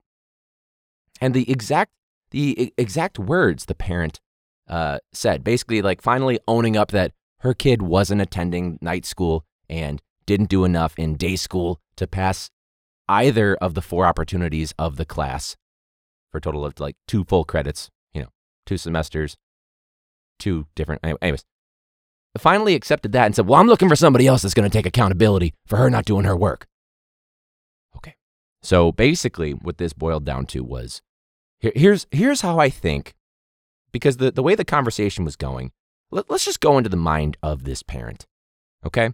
And 1.19 1.33
the 1.33 1.49
exact 1.49 1.91
the 2.31 2.73
exact 2.77 3.19
words 3.19 3.65
the 3.65 3.75
parent 3.75 4.19
uh, 4.67 4.99
said. 5.13 5.43
Basically, 5.43 5.81
like 5.81 6.01
finally 6.01 6.39
owning 6.47 6.75
up 6.77 6.91
that 6.91 7.11
her 7.41 7.53
kid 7.53 7.81
wasn't 7.81 8.21
attending 8.21 8.77
night 8.81 9.05
school 9.05 9.45
and 9.69 10.01
didn't 10.25 10.49
do 10.49 10.63
enough 10.63 10.93
in 10.97 11.15
day 11.15 11.35
school 11.35 11.81
to 11.95 12.07
pass 12.07 12.49
either 13.09 13.55
of 13.55 13.73
the 13.73 13.81
four 13.81 14.05
opportunities 14.05 14.73
of 14.77 14.95
the 14.95 15.05
class 15.05 15.57
for 16.31 16.37
a 16.37 16.41
total 16.41 16.65
of 16.65 16.79
like 16.79 16.95
two 17.07 17.23
full 17.23 17.43
credits, 17.43 17.89
you 18.13 18.21
know, 18.21 18.29
two 18.65 18.77
semesters, 18.77 19.37
two 20.39 20.67
different. 20.75 21.01
Anyways, 21.03 21.43
finally 22.37 22.75
accepted 22.75 23.11
that 23.11 23.25
and 23.25 23.35
said, 23.35 23.47
Well, 23.47 23.59
I'm 23.59 23.67
looking 23.67 23.89
for 23.89 23.95
somebody 23.95 24.27
else 24.27 24.43
that's 24.43 24.53
going 24.53 24.69
to 24.69 24.75
take 24.75 24.85
accountability 24.85 25.53
for 25.65 25.77
her 25.77 25.89
not 25.89 26.05
doing 26.05 26.25
her 26.25 26.37
work. 26.37 26.67
Okay. 27.97 28.15
So 28.61 28.91
basically, 28.91 29.51
what 29.51 29.77
this 29.77 29.93
boiled 29.93 30.25
down 30.25 30.45
to 30.47 30.63
was 30.63 31.01
here, 31.59 31.73
here's 31.75 32.05
here's 32.11 32.41
how 32.41 32.59
I 32.59 32.69
think, 32.69 33.15
because 33.91 34.17
the, 34.17 34.31
the 34.31 34.43
way 34.43 34.53
the 34.53 34.63
conversation 34.63 35.25
was 35.25 35.35
going, 35.35 35.71
let, 36.11 36.29
let's 36.29 36.45
just 36.45 36.59
go 36.59 36.77
into 36.77 36.89
the 36.89 36.97
mind 36.97 37.37
of 37.41 37.63
this 37.63 37.83
parent. 37.83 38.25
Okay? 38.85 39.11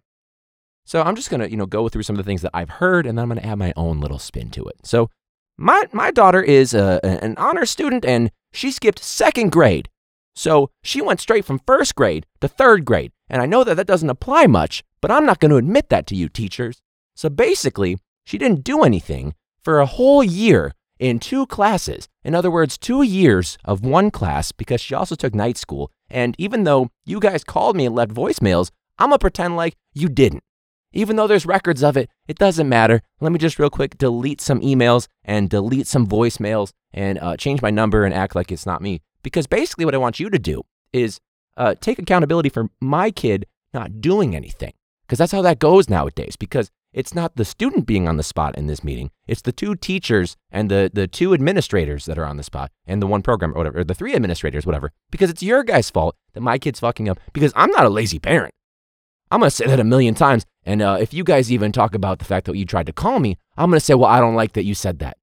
So 0.85 1.01
I'm 1.01 1.15
just 1.15 1.29
gonna, 1.29 1.47
you 1.47 1.57
know, 1.57 1.65
go 1.65 1.89
through 1.89 2.03
some 2.03 2.15
of 2.15 2.17
the 2.23 2.29
things 2.29 2.41
that 2.41 2.51
I've 2.53 2.69
heard 2.69 3.05
and 3.05 3.17
then 3.17 3.23
I'm 3.23 3.29
gonna 3.29 3.41
add 3.41 3.57
my 3.57 3.73
own 3.75 3.99
little 3.99 4.19
spin 4.19 4.49
to 4.51 4.65
it. 4.65 4.75
So 4.83 5.09
my, 5.57 5.85
my 5.91 6.11
daughter 6.11 6.41
is 6.41 6.73
uh, 6.73 6.99
a, 7.03 7.23
an 7.23 7.35
honor 7.37 7.65
student 7.65 8.05
and 8.05 8.31
she 8.53 8.71
skipped 8.71 8.99
second 8.99 9.51
grade. 9.51 9.89
So 10.35 10.69
she 10.83 11.01
went 11.01 11.19
straight 11.19 11.45
from 11.45 11.61
first 11.65 11.95
grade 11.95 12.25
to 12.41 12.47
third 12.47 12.85
grade. 12.85 13.11
And 13.27 13.41
I 13.41 13.47
know 13.47 13.63
that 13.63 13.75
that 13.75 13.87
doesn't 13.87 14.09
apply 14.09 14.45
much, 14.45 14.83
but 15.01 15.11
I'm 15.11 15.25
not 15.25 15.39
going 15.39 15.49
to 15.49 15.57
admit 15.57 15.89
that 15.89 16.05
to 16.07 16.15
you, 16.15 16.29
teachers. 16.29 16.79
So 17.15 17.27
basically, 17.27 17.97
she 18.23 18.37
didn't 18.37 18.63
do 18.63 18.83
anything 18.83 19.33
for 19.63 19.79
a 19.79 19.87
whole 19.87 20.23
year 20.23 20.73
in 20.99 21.19
two 21.19 21.45
classes. 21.45 22.07
In 22.23 22.35
other 22.35 22.51
words, 22.51 22.77
two 22.77 23.03
years 23.03 23.57
of 23.65 23.85
one 23.85 24.11
class 24.11 24.51
because 24.51 24.81
she 24.81 24.93
also 24.95 25.15
took 25.15 25.33
night 25.33 25.57
school. 25.57 25.91
And 26.09 26.35
even 26.37 26.63
though 26.63 26.89
you 27.05 27.19
guys 27.19 27.43
called 27.43 27.75
me 27.75 27.85
and 27.85 27.95
left 27.95 28.13
voicemails, 28.13 28.71
I'm 28.97 29.11
to 29.11 29.19
pretend 29.19 29.55
like 29.55 29.75
you 29.93 30.09
didn't. 30.09 30.43
Even 30.93 31.15
though 31.15 31.27
there's 31.27 31.45
records 31.45 31.83
of 31.83 31.97
it, 31.97 32.09
it 32.27 32.37
doesn't 32.37 32.69
matter. 32.69 33.01
Let 33.19 33.31
me 33.31 33.39
just 33.39 33.59
real 33.59 33.69
quick 33.69 33.97
delete 33.97 34.41
some 34.41 34.61
emails 34.61 35.07
and 35.23 35.49
delete 35.49 35.85
some 35.87 36.07
voicemails 36.07 36.71
and 36.93 37.19
uh, 37.19 37.37
change 37.37 37.61
my 37.61 37.69
number 37.69 38.03
and 38.03 38.13
act 38.13 38.35
like 38.35 38.51
it's 38.51 38.65
not 38.65 38.81
me. 38.81 39.01
Because 39.21 39.47
basically, 39.47 39.85
what 39.85 39.93
I 39.93 39.99
want 39.99 40.19
you 40.19 40.29
to 40.29 40.39
do 40.39 40.63
is 40.93 41.19
uh, 41.57 41.75
take 41.79 41.99
accountability 41.99 42.49
for 42.49 42.69
my 42.79 43.11
kid 43.11 43.45
not 43.73 43.99
doing 44.01 44.35
anything. 44.35 44.73
Because 45.05 45.19
that's 45.19 45.31
how 45.31 45.41
that 45.41 45.59
goes 45.59 45.89
nowadays. 45.89 46.35
Because 46.35 46.71
it's 46.97 47.13
not 47.13 47.35
the 47.35 47.45
student 47.45 47.85
being 47.85 48.07
on 48.07 48.17
the 48.17 48.23
spot 48.23 48.57
in 48.57 48.65
this 48.65 48.83
meeting, 48.83 49.11
it's 49.27 49.43
the 49.43 49.51
two 49.51 49.75
teachers 49.75 50.35
and 50.49 50.71
the, 50.71 50.89
the 50.91 51.05
two 51.07 51.31
administrators 51.31 52.05
that 52.05 52.17
are 52.17 52.25
on 52.25 52.37
the 52.37 52.43
spot 52.43 52.71
and 52.87 52.99
the 52.99 53.05
one 53.05 53.21
program 53.21 53.51
or 53.51 53.59
whatever, 53.59 53.79
or 53.79 53.83
the 53.83 53.93
three 53.93 54.15
administrators, 54.15 54.65
whatever. 54.65 54.91
Because 55.11 55.29
it's 55.29 55.43
your 55.43 55.63
guy's 55.63 55.91
fault 55.91 56.15
that 56.33 56.41
my 56.41 56.57
kid's 56.57 56.79
fucking 56.79 57.07
up. 57.07 57.19
Because 57.33 57.53
I'm 57.55 57.69
not 57.69 57.85
a 57.85 57.89
lazy 57.89 58.17
parent. 58.17 58.51
I'm 59.29 59.41
going 59.41 59.51
to 59.51 59.55
say 59.55 59.67
that 59.67 59.79
a 59.79 59.83
million 59.83 60.15
times. 60.15 60.43
And 60.63 60.81
uh, 60.81 60.97
if 60.99 61.13
you 61.13 61.23
guys 61.23 61.51
even 61.51 61.71
talk 61.71 61.93
about 61.93 62.17
the 62.17 62.25
fact 62.25 62.47
that 62.47 62.57
you 62.57 62.65
tried 62.65 62.87
to 62.87 62.93
call 62.93 63.19
me, 63.19 63.37
I'm 63.57 63.69
going 63.69 63.79
to 63.79 63.85
say, 63.85 63.93
well, 63.93 64.09
I 64.09 64.19
don't 64.19 64.33
like 64.33 64.53
that 64.53 64.63
you 64.63 64.73
said 64.73 64.97
that. 64.97 65.17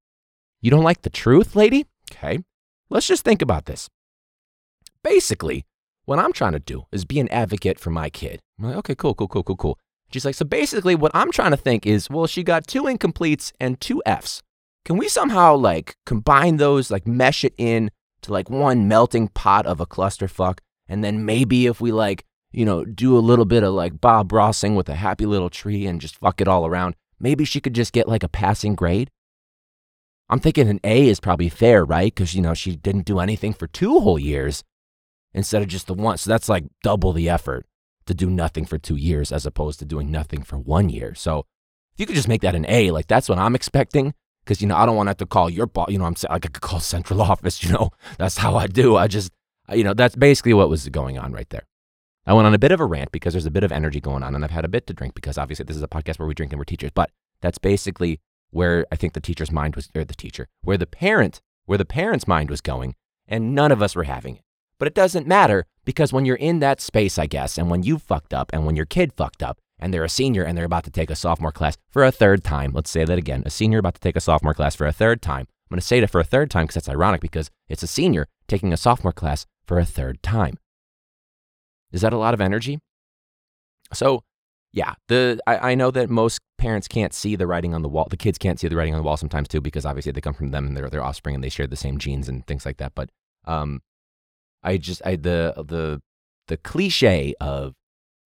You 0.60 0.70
don't 0.70 0.84
like 0.84 1.02
the 1.02 1.10
truth, 1.10 1.56
lady? 1.56 1.86
Okay. 2.12 2.38
Let's 2.88 3.08
just 3.08 3.24
think 3.24 3.42
about 3.42 3.64
this. 3.64 3.88
Basically, 5.02 5.64
what 6.04 6.20
I'm 6.20 6.32
trying 6.32 6.52
to 6.52 6.60
do 6.60 6.84
is 6.92 7.04
be 7.04 7.18
an 7.18 7.28
advocate 7.30 7.80
for 7.80 7.90
my 7.90 8.10
kid. 8.10 8.38
I'm 8.60 8.66
like, 8.66 8.76
okay, 8.76 8.94
cool, 8.94 9.14
cool, 9.14 9.26
cool, 9.26 9.42
cool, 9.42 9.56
cool. 9.56 9.78
She's 10.14 10.24
like, 10.24 10.36
so 10.36 10.44
basically, 10.44 10.94
what 10.94 11.10
I'm 11.12 11.32
trying 11.32 11.50
to 11.50 11.56
think 11.56 11.86
is, 11.86 12.08
well, 12.08 12.28
she 12.28 12.44
got 12.44 12.68
two 12.68 12.84
incompletes 12.84 13.52
and 13.58 13.80
two 13.80 14.00
Fs. 14.06 14.42
Can 14.84 14.96
we 14.96 15.08
somehow 15.08 15.56
like 15.56 15.96
combine 16.06 16.58
those, 16.58 16.88
like 16.88 17.04
mesh 17.04 17.42
it 17.42 17.54
in 17.58 17.90
to 18.22 18.32
like 18.32 18.48
one 18.48 18.86
melting 18.86 19.26
pot 19.28 19.66
of 19.66 19.80
a 19.80 19.86
clusterfuck? 19.86 20.58
And 20.88 21.02
then 21.02 21.24
maybe 21.24 21.66
if 21.66 21.80
we 21.80 21.90
like 21.90 22.24
you 22.54 22.64
know, 22.64 22.84
do 22.84 23.18
a 23.18 23.18
little 23.18 23.44
bit 23.44 23.64
of 23.64 23.74
like 23.74 24.00
Bob 24.00 24.30
Rossing 24.30 24.76
with 24.76 24.88
a 24.88 24.94
happy 24.94 25.26
little 25.26 25.50
tree 25.50 25.86
and 25.86 26.00
just 26.00 26.16
fuck 26.16 26.40
it 26.40 26.46
all 26.46 26.64
around. 26.64 26.94
Maybe 27.18 27.44
she 27.44 27.60
could 27.60 27.74
just 27.74 27.92
get 27.92 28.06
like 28.08 28.22
a 28.22 28.28
passing 28.28 28.76
grade. 28.76 29.10
I'm 30.30 30.38
thinking 30.38 30.68
an 30.68 30.78
A 30.84 31.08
is 31.08 31.18
probably 31.18 31.48
fair, 31.48 31.84
right? 31.84 32.14
Because, 32.14 32.32
you 32.32 32.40
know, 32.40 32.54
she 32.54 32.76
didn't 32.76 33.06
do 33.06 33.18
anything 33.18 33.52
for 33.54 33.66
two 33.66 33.98
whole 33.98 34.20
years 34.20 34.62
instead 35.32 35.62
of 35.62 35.68
just 35.68 35.88
the 35.88 35.94
one. 35.94 36.16
So 36.16 36.30
that's 36.30 36.48
like 36.48 36.64
double 36.82 37.12
the 37.12 37.28
effort 37.28 37.66
to 38.06 38.14
do 38.14 38.30
nothing 38.30 38.64
for 38.64 38.78
two 38.78 38.96
years 38.96 39.32
as 39.32 39.46
opposed 39.46 39.78
to 39.78 39.84
doing 39.84 40.10
nothing 40.10 40.42
for 40.42 40.58
one 40.58 40.88
year. 40.88 41.14
So 41.14 41.40
if 41.94 42.00
you 42.00 42.06
could 42.06 42.16
just 42.16 42.28
make 42.28 42.42
that 42.42 42.54
an 42.54 42.66
A, 42.68 42.90
like 42.90 43.06
that's 43.06 43.28
what 43.28 43.38
I'm 43.38 43.54
expecting. 43.54 44.14
Because, 44.44 44.60
you 44.60 44.68
know, 44.68 44.76
I 44.76 44.84
don't 44.84 44.96
want 44.96 45.06
to 45.06 45.10
have 45.10 45.16
to 45.18 45.26
call 45.26 45.48
your 45.48 45.66
boss. 45.66 45.90
You 45.90 45.98
know, 45.98 46.04
I'm 46.04 46.16
saying 46.16 46.30
like 46.30 46.44
I 46.44 46.48
could 46.48 46.60
call 46.60 46.80
central 46.80 47.22
office, 47.22 47.64
you 47.64 47.72
know, 47.72 47.90
that's 48.18 48.38
how 48.38 48.56
I 48.56 48.66
do. 48.66 48.96
I 48.96 49.06
just, 49.06 49.32
you 49.72 49.84
know, 49.84 49.94
that's 49.94 50.16
basically 50.16 50.52
what 50.52 50.68
was 50.68 50.88
going 50.90 51.18
on 51.18 51.32
right 51.32 51.48
there. 51.48 51.66
I 52.26 52.32
went 52.32 52.46
on 52.46 52.54
a 52.54 52.58
bit 52.58 52.72
of 52.72 52.80
a 52.80 52.86
rant 52.86 53.12
because 53.12 53.34
there's 53.34 53.46
a 53.46 53.50
bit 53.50 53.64
of 53.64 53.72
energy 53.72 54.00
going 54.00 54.22
on, 54.22 54.34
and 54.34 54.44
I've 54.44 54.50
had 54.50 54.64
a 54.64 54.68
bit 54.68 54.86
to 54.86 54.94
drink 54.94 55.14
because 55.14 55.36
obviously 55.36 55.64
this 55.64 55.76
is 55.76 55.82
a 55.82 55.88
podcast 55.88 56.18
where 56.18 56.26
we 56.26 56.34
drink 56.34 56.52
and 56.52 56.58
we're 56.58 56.64
teachers. 56.64 56.90
But 56.94 57.10
that's 57.42 57.58
basically 57.58 58.20
where 58.50 58.86
I 58.90 58.96
think 58.96 59.12
the 59.12 59.20
teacher's 59.20 59.52
mind 59.52 59.76
was, 59.76 59.90
or 59.94 60.04
the 60.04 60.14
teacher, 60.14 60.48
where 60.62 60.78
the 60.78 60.86
parent, 60.86 61.42
where 61.66 61.76
the 61.76 61.84
parent's 61.84 62.26
mind 62.26 62.48
was 62.48 62.60
going, 62.60 62.94
and 63.28 63.54
none 63.54 63.72
of 63.72 63.82
us 63.82 63.94
were 63.94 64.04
having 64.04 64.36
it. 64.36 64.43
But 64.78 64.88
it 64.88 64.94
doesn't 64.94 65.26
matter 65.26 65.66
because 65.84 66.12
when 66.12 66.24
you're 66.24 66.36
in 66.36 66.58
that 66.60 66.80
space, 66.80 67.18
I 67.18 67.26
guess, 67.26 67.58
and 67.58 67.70
when 67.70 67.82
you 67.82 67.98
fucked 67.98 68.34
up, 68.34 68.50
and 68.52 68.66
when 68.66 68.76
your 68.76 68.86
kid 68.86 69.12
fucked 69.12 69.42
up, 69.42 69.58
and 69.78 69.92
they're 69.92 70.04
a 70.04 70.08
senior 70.08 70.44
and 70.44 70.56
they're 70.56 70.64
about 70.64 70.84
to 70.84 70.90
take 70.90 71.10
a 71.10 71.16
sophomore 71.16 71.52
class 71.52 71.76
for 71.90 72.04
a 72.04 72.12
third 72.12 72.44
time. 72.44 72.72
Let's 72.72 72.90
say 72.90 73.04
that 73.04 73.18
again. 73.18 73.42
A 73.44 73.50
senior 73.50 73.78
about 73.78 73.94
to 73.94 74.00
take 74.00 74.16
a 74.16 74.20
sophomore 74.20 74.54
class 74.54 74.74
for 74.74 74.86
a 74.86 74.92
third 74.92 75.20
time. 75.20 75.46
I'm 75.66 75.76
going 75.76 75.80
to 75.80 75.86
say 75.86 76.00
that 76.00 76.10
for 76.10 76.20
a 76.20 76.24
third 76.24 76.50
time 76.50 76.64
because 76.64 76.74
that's 76.74 76.88
ironic 76.88 77.20
because 77.20 77.50
it's 77.68 77.82
a 77.82 77.86
senior 77.86 78.26
taking 78.48 78.72
a 78.72 78.76
sophomore 78.76 79.12
class 79.12 79.46
for 79.66 79.78
a 79.78 79.84
third 79.84 80.22
time. 80.22 80.58
Is 81.92 82.02
that 82.02 82.12
a 82.12 82.18
lot 82.18 82.34
of 82.34 82.40
energy? 82.40 82.78
So, 83.92 84.22
yeah, 84.72 84.94
the 85.08 85.40
I, 85.46 85.72
I, 85.72 85.74
know 85.74 85.90
that 85.92 86.10
most 86.10 86.40
parents 86.58 86.88
can't 86.88 87.14
see 87.14 87.36
the 87.36 87.46
writing 87.46 87.74
on 87.74 87.82
the 87.82 87.88
wall. 87.88 88.08
The 88.10 88.16
kids 88.16 88.38
can't 88.38 88.58
see 88.58 88.66
the 88.66 88.76
writing 88.76 88.94
on 88.94 88.98
the 88.98 89.04
wall 89.04 89.16
sometimes 89.16 89.48
too, 89.48 89.60
because 89.60 89.86
obviously 89.86 90.12
they 90.12 90.20
come 90.20 90.34
from 90.34 90.50
them 90.50 90.66
and 90.66 90.76
they're 90.76 90.90
their 90.90 91.04
offspring 91.04 91.34
and 91.34 91.44
they 91.44 91.48
share 91.48 91.66
the 91.66 91.76
same 91.76 91.98
genes 91.98 92.28
and 92.28 92.46
things 92.46 92.66
like 92.66 92.78
that. 92.78 92.94
But 92.94 93.10
um, 93.44 93.82
I 94.64 94.78
just 94.78 95.02
I 95.04 95.16
the 95.16 95.54
the 95.56 96.00
the 96.48 96.56
cliche 96.56 97.34
of 97.40 97.74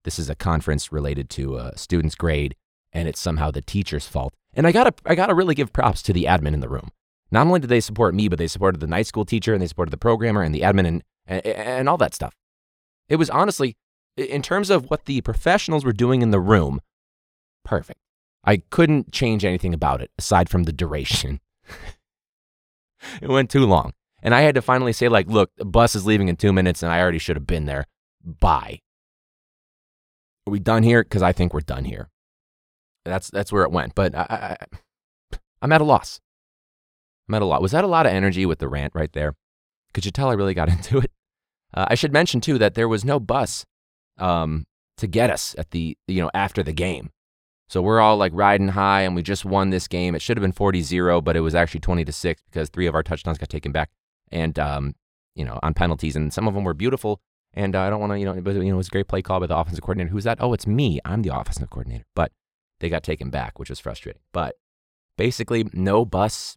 this 0.05 0.19
is 0.19 0.31
a 0.31 0.35
conference 0.35 0.93
related 0.93 1.29
to 1.31 1.57
a 1.57 1.77
student's 1.77 2.15
grade 2.15 2.55
and 2.93 3.09
it's 3.09 3.21
somehow 3.21 3.51
the 3.51 3.61
teacher's 3.61 4.07
fault. 4.07 4.35
And 4.55 4.67
I 4.67 4.73
gotta 4.73 4.95
I 5.05 5.15
gotta 5.15 5.35
really 5.35 5.55
give 5.55 5.73
props 5.73 6.03
to 6.03 6.13
the 6.13 6.25
admin 6.25 6.55
in 6.55 6.61
the 6.61 6.69
room. 6.69 6.91
Not 7.31 7.47
only 7.47 7.61
did 7.61 7.69
they 7.69 7.81
support 7.81 8.15
me, 8.15 8.29
but 8.29 8.39
they 8.39 8.47
supported 8.47 8.81
the 8.81 8.87
night 8.87 9.07
school 9.07 9.25
teacher 9.25 9.53
and 9.53 9.63
they 9.63 9.67
supported 9.67 9.91
the 9.91 9.99
programmer 9.99 10.43
and 10.43 10.55
the 10.55 10.63
admin 10.63 10.87
and 10.87 11.05
and, 11.27 11.47
and 11.47 11.89
all 11.89 11.99
that 11.99 12.15
stuff. 12.15 12.35
It 13.09 13.17
was 13.17 13.31
honestly, 13.31 13.77
in 14.17 14.43
terms 14.43 14.71
of 14.71 14.91
what 14.91 15.05
the 15.05 15.21
professionals 15.21 15.85
were 15.85 15.93
doing 15.93 16.23
in 16.23 16.31
the 16.31 16.41
room, 16.41 16.81
perfect. 17.65 18.01
I 18.45 18.59
couldn't 18.71 19.13
change 19.13 19.45
anything 19.45 19.75
about 19.75 20.01
it 20.01 20.11
aside 20.19 20.49
from 20.49 20.65
the 20.65 20.73
duration. 20.73 21.41
it 23.21 23.29
went 23.29 23.51
too 23.51 23.67
long. 23.67 23.93
And 24.23 24.35
I 24.35 24.41
had 24.41 24.55
to 24.57 24.63
finally 24.63 24.93
say, 24.93 25.09
like, 25.09 25.29
look, 25.29 25.51
the 25.57 25.65
bus 25.65 25.95
is 25.95 26.07
leaving 26.07 26.29
in 26.29 26.37
two 26.37 26.53
minutes 26.53 26.83
and 26.83 26.93
I 26.93 27.01
already 27.01 27.19
should 27.19 27.37
have 27.37 27.47
been 27.47 27.67
there. 27.67 27.85
Bye. 28.25 28.81
Are 30.47 30.51
we 30.51 30.59
done 30.59 30.83
here? 30.83 31.03
Because 31.03 31.23
I 31.23 31.33
think 31.33 31.55
we're 31.55 31.61
done 31.61 31.85
here. 31.85 32.09
That's 33.05 33.31
that's 33.31 33.53
where 33.53 33.63
it 33.63 33.71
went. 33.71 33.95
But 33.95 34.15
I, 34.15 34.57
I, 35.31 35.37
I'm 35.63 35.73
at 35.73 35.81
a 35.81 35.85
loss. 35.85 36.21
I'm 37.29 37.35
at 37.35 37.43
a 37.43 37.45
loss. 37.45 37.61
Was 37.61 37.73
that 37.73 37.85
a 37.85 37.89
lot 37.89 38.07
of 38.07 38.13
energy 38.13 38.45
with 38.47 38.59
the 38.59 38.69
rant 38.69 38.95
right 38.95 39.13
there? 39.13 39.35
Could 39.95 40.05
you 40.05 40.11
tell 40.11 40.31
I 40.31 40.35
really 40.35 40.55
got 40.55 40.69
into 40.73 40.99
it? 40.99 41.13
Uh, 41.73 41.87
I 41.89 41.95
should 41.95 42.13
mention 42.13 42.41
too 42.41 42.59
that 42.59 42.75
there 42.75 42.89
was 42.89 43.05
no 43.05 43.21
bus 43.21 43.65
um, 44.17 44.67
to 44.97 45.07
get 45.07 45.31
us 45.31 45.55
at 45.59 45.71
the 45.71 45.97
you 46.07 46.23
know 46.23 46.31
after 46.35 46.63
the 46.63 46.73
game. 46.73 47.11
So 47.69 47.83
we're 47.83 48.01
all 48.01 48.17
like 48.17 48.33
riding 48.35 48.69
high 48.69 49.03
and 49.03 49.15
we 49.15 49.23
just 49.23 49.45
won 49.45 49.71
this 49.71 49.87
game. 49.87 50.15
It 50.15 50.23
should 50.23 50.39
have 50.39 50.43
been 50.43 50.55
40-0, 50.55 51.23
but 51.23 51.37
it 51.37 51.41
was 51.41 51.55
actually 51.55 51.81
20 51.81 52.03
to 52.07 52.13
6 52.13 52.43
because 52.51 52.71
three 52.71 52.87
of 52.87 52.95
our 52.95 53.03
touchdowns 53.03 53.37
got 53.37 53.51
taken 53.51 53.73
back 53.73 53.91
and 54.31 54.59
um, 54.59 54.95
you 55.35 55.45
know, 55.45 55.59
on 55.63 55.75
penalties 55.75 56.17
and 56.17 56.33
some 56.33 56.49
of 56.49 56.55
them 56.55 56.65
were 56.65 56.75
beautiful 56.75 57.21
and 57.55 57.75
uh, 57.75 57.81
I 57.81 57.91
don't 57.91 58.01
want 58.01 58.13
to, 58.13 58.19
you 58.19 58.25
know, 58.25 58.41
but, 58.41 58.55
you 58.55 58.65
know, 58.65 58.75
it 58.75 58.77
was 58.77 58.89
a 58.89 58.91
great 58.91 59.09
play 59.09 59.23
call 59.23 59.41
by 59.41 59.47
the 59.47 59.57
offensive 59.57 59.83
coordinator. 59.83 60.11
Who's 60.11 60.25
that? 60.25 60.39
Oh, 60.41 60.53
it's 60.53 60.67
me. 60.67 61.01
I'm 61.05 61.23
the 61.23 61.35
offensive 61.35 61.71
coordinator. 61.71 62.05
But 62.15 62.33
they 62.81 62.89
got 62.89 63.03
taken 63.03 63.31
back, 63.31 63.59
which 63.59 63.71
was 63.71 63.81
frustrating. 63.81 64.23
But 64.33 64.57
basically 65.17 65.69
no 65.73 66.05
bus 66.05 66.57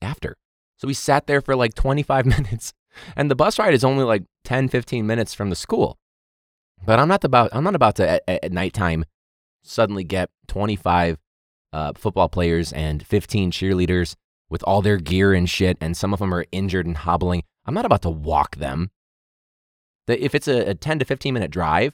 after. 0.00 0.36
So 0.76 0.86
we 0.86 0.94
sat 0.94 1.26
there 1.26 1.40
for 1.40 1.56
like 1.56 1.74
25 1.74 2.26
minutes 2.38 2.72
and 3.16 3.30
the 3.30 3.34
bus 3.34 3.58
ride 3.58 3.74
is 3.74 3.84
only 3.84 4.04
like 4.04 4.24
10, 4.44 4.68
15 4.68 5.06
minutes 5.06 5.34
from 5.34 5.50
the 5.50 5.56
school. 5.56 5.98
But 6.84 6.98
I'm 6.98 7.08
not 7.08 7.24
about 7.24 7.50
I'm 7.52 7.64
not 7.64 7.74
about 7.74 7.96
to 7.96 8.08
at, 8.08 8.22
at 8.28 8.52
nighttime 8.52 9.04
suddenly 9.62 10.04
get 10.04 10.30
25 10.48 11.18
uh, 11.72 11.92
football 11.96 12.28
players 12.28 12.72
and 12.72 13.06
15 13.06 13.50
cheerleaders 13.50 14.16
with 14.54 14.62
all 14.62 14.82
their 14.82 14.98
gear 14.98 15.34
and 15.34 15.50
shit, 15.50 15.76
and 15.80 15.96
some 15.96 16.12
of 16.12 16.20
them 16.20 16.32
are 16.32 16.46
injured 16.52 16.86
and 16.86 16.98
hobbling. 16.98 17.42
I'm 17.66 17.74
not 17.74 17.84
about 17.84 18.02
to 18.02 18.08
walk 18.08 18.54
them. 18.54 18.92
If 20.06 20.32
it's 20.32 20.46
a, 20.46 20.70
a 20.70 20.74
10 20.76 21.00
to 21.00 21.04
15 21.04 21.34
minute 21.34 21.50
drive, 21.50 21.92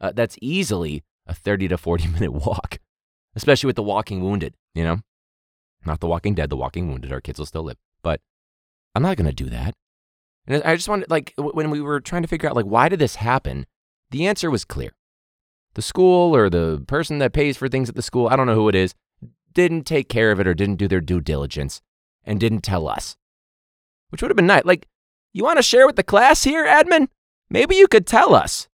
uh, 0.00 0.10
that's 0.14 0.38
easily 0.40 1.04
a 1.26 1.34
30 1.34 1.68
to 1.68 1.76
40 1.76 2.08
minute 2.14 2.32
walk, 2.32 2.78
especially 3.36 3.66
with 3.66 3.76
the 3.76 3.82
walking 3.82 4.22
wounded, 4.22 4.54
you 4.74 4.82
know? 4.82 5.00
Not 5.84 6.00
the 6.00 6.06
walking 6.06 6.34
dead, 6.34 6.48
the 6.48 6.56
walking 6.56 6.88
wounded. 6.88 7.12
Our 7.12 7.20
kids 7.20 7.38
will 7.38 7.44
still 7.44 7.64
live. 7.64 7.76
But 8.02 8.22
I'm 8.94 9.02
not 9.02 9.18
going 9.18 9.28
to 9.28 9.44
do 9.44 9.50
that. 9.50 9.74
And 10.46 10.62
I 10.62 10.76
just 10.76 10.88
wanted, 10.88 11.10
like, 11.10 11.34
when 11.36 11.68
we 11.68 11.82
were 11.82 12.00
trying 12.00 12.22
to 12.22 12.28
figure 12.28 12.48
out, 12.48 12.56
like, 12.56 12.64
why 12.64 12.88
did 12.88 12.98
this 12.98 13.16
happen? 13.16 13.66
The 14.10 14.26
answer 14.26 14.50
was 14.50 14.64
clear. 14.64 14.92
The 15.74 15.82
school 15.82 16.34
or 16.34 16.48
the 16.48 16.82
person 16.86 17.18
that 17.18 17.34
pays 17.34 17.58
for 17.58 17.68
things 17.68 17.90
at 17.90 17.94
the 17.94 18.00
school, 18.00 18.26
I 18.28 18.36
don't 18.36 18.46
know 18.46 18.54
who 18.54 18.70
it 18.70 18.74
is, 18.74 18.94
didn't 19.52 19.84
take 19.84 20.08
care 20.08 20.32
of 20.32 20.40
it 20.40 20.46
or 20.46 20.54
didn't 20.54 20.76
do 20.76 20.88
their 20.88 21.02
due 21.02 21.20
diligence 21.20 21.82
and 22.24 22.40
didn't 22.40 22.62
tell 22.62 22.88
us. 22.88 23.16
Which 24.10 24.22
would 24.22 24.30
have 24.30 24.36
been 24.36 24.46
nice. 24.46 24.64
Like, 24.64 24.86
you 25.32 25.44
want 25.44 25.58
to 25.58 25.62
share 25.62 25.86
with 25.86 25.96
the 25.96 26.02
class 26.02 26.44
here, 26.44 26.66
admin? 26.66 27.08
Maybe 27.48 27.76
you 27.76 27.88
could 27.88 28.06
tell 28.06 28.34
us 28.34 28.68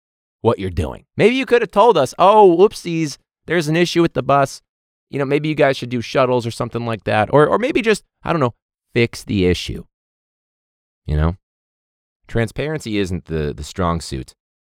what 0.41 0.59
you're 0.59 0.69
doing. 0.69 1.05
Maybe 1.17 1.35
you 1.35 1.45
could 1.45 1.61
have 1.61 1.71
told 1.71 1.97
us, 1.97 2.13
oh, 2.19 2.55
whoopsies, 2.57 3.17
there's 3.45 3.67
an 3.67 3.75
issue 3.75 4.01
with 4.01 4.13
the 4.13 4.23
bus. 4.23 4.61
You 5.09 5.19
know, 5.19 5.25
maybe 5.25 5.49
you 5.49 5.55
guys 5.55 5.77
should 5.77 5.89
do 5.89 6.01
shuttles 6.01 6.45
or 6.45 6.51
something 6.51 6.85
like 6.85 7.03
that. 7.03 7.31
Or, 7.33 7.47
or 7.47 7.59
maybe 7.59 7.81
just, 7.81 8.03
I 8.23 8.33
don't 8.33 8.39
know, 8.39 8.55
fix 8.93 9.23
the 9.23 9.45
issue. 9.45 9.85
You 11.05 11.17
know? 11.17 11.37
Transparency 12.27 12.97
isn't 12.97 13.25
the, 13.25 13.53
the 13.53 13.63
strong 13.63 14.01
suit 14.01 14.33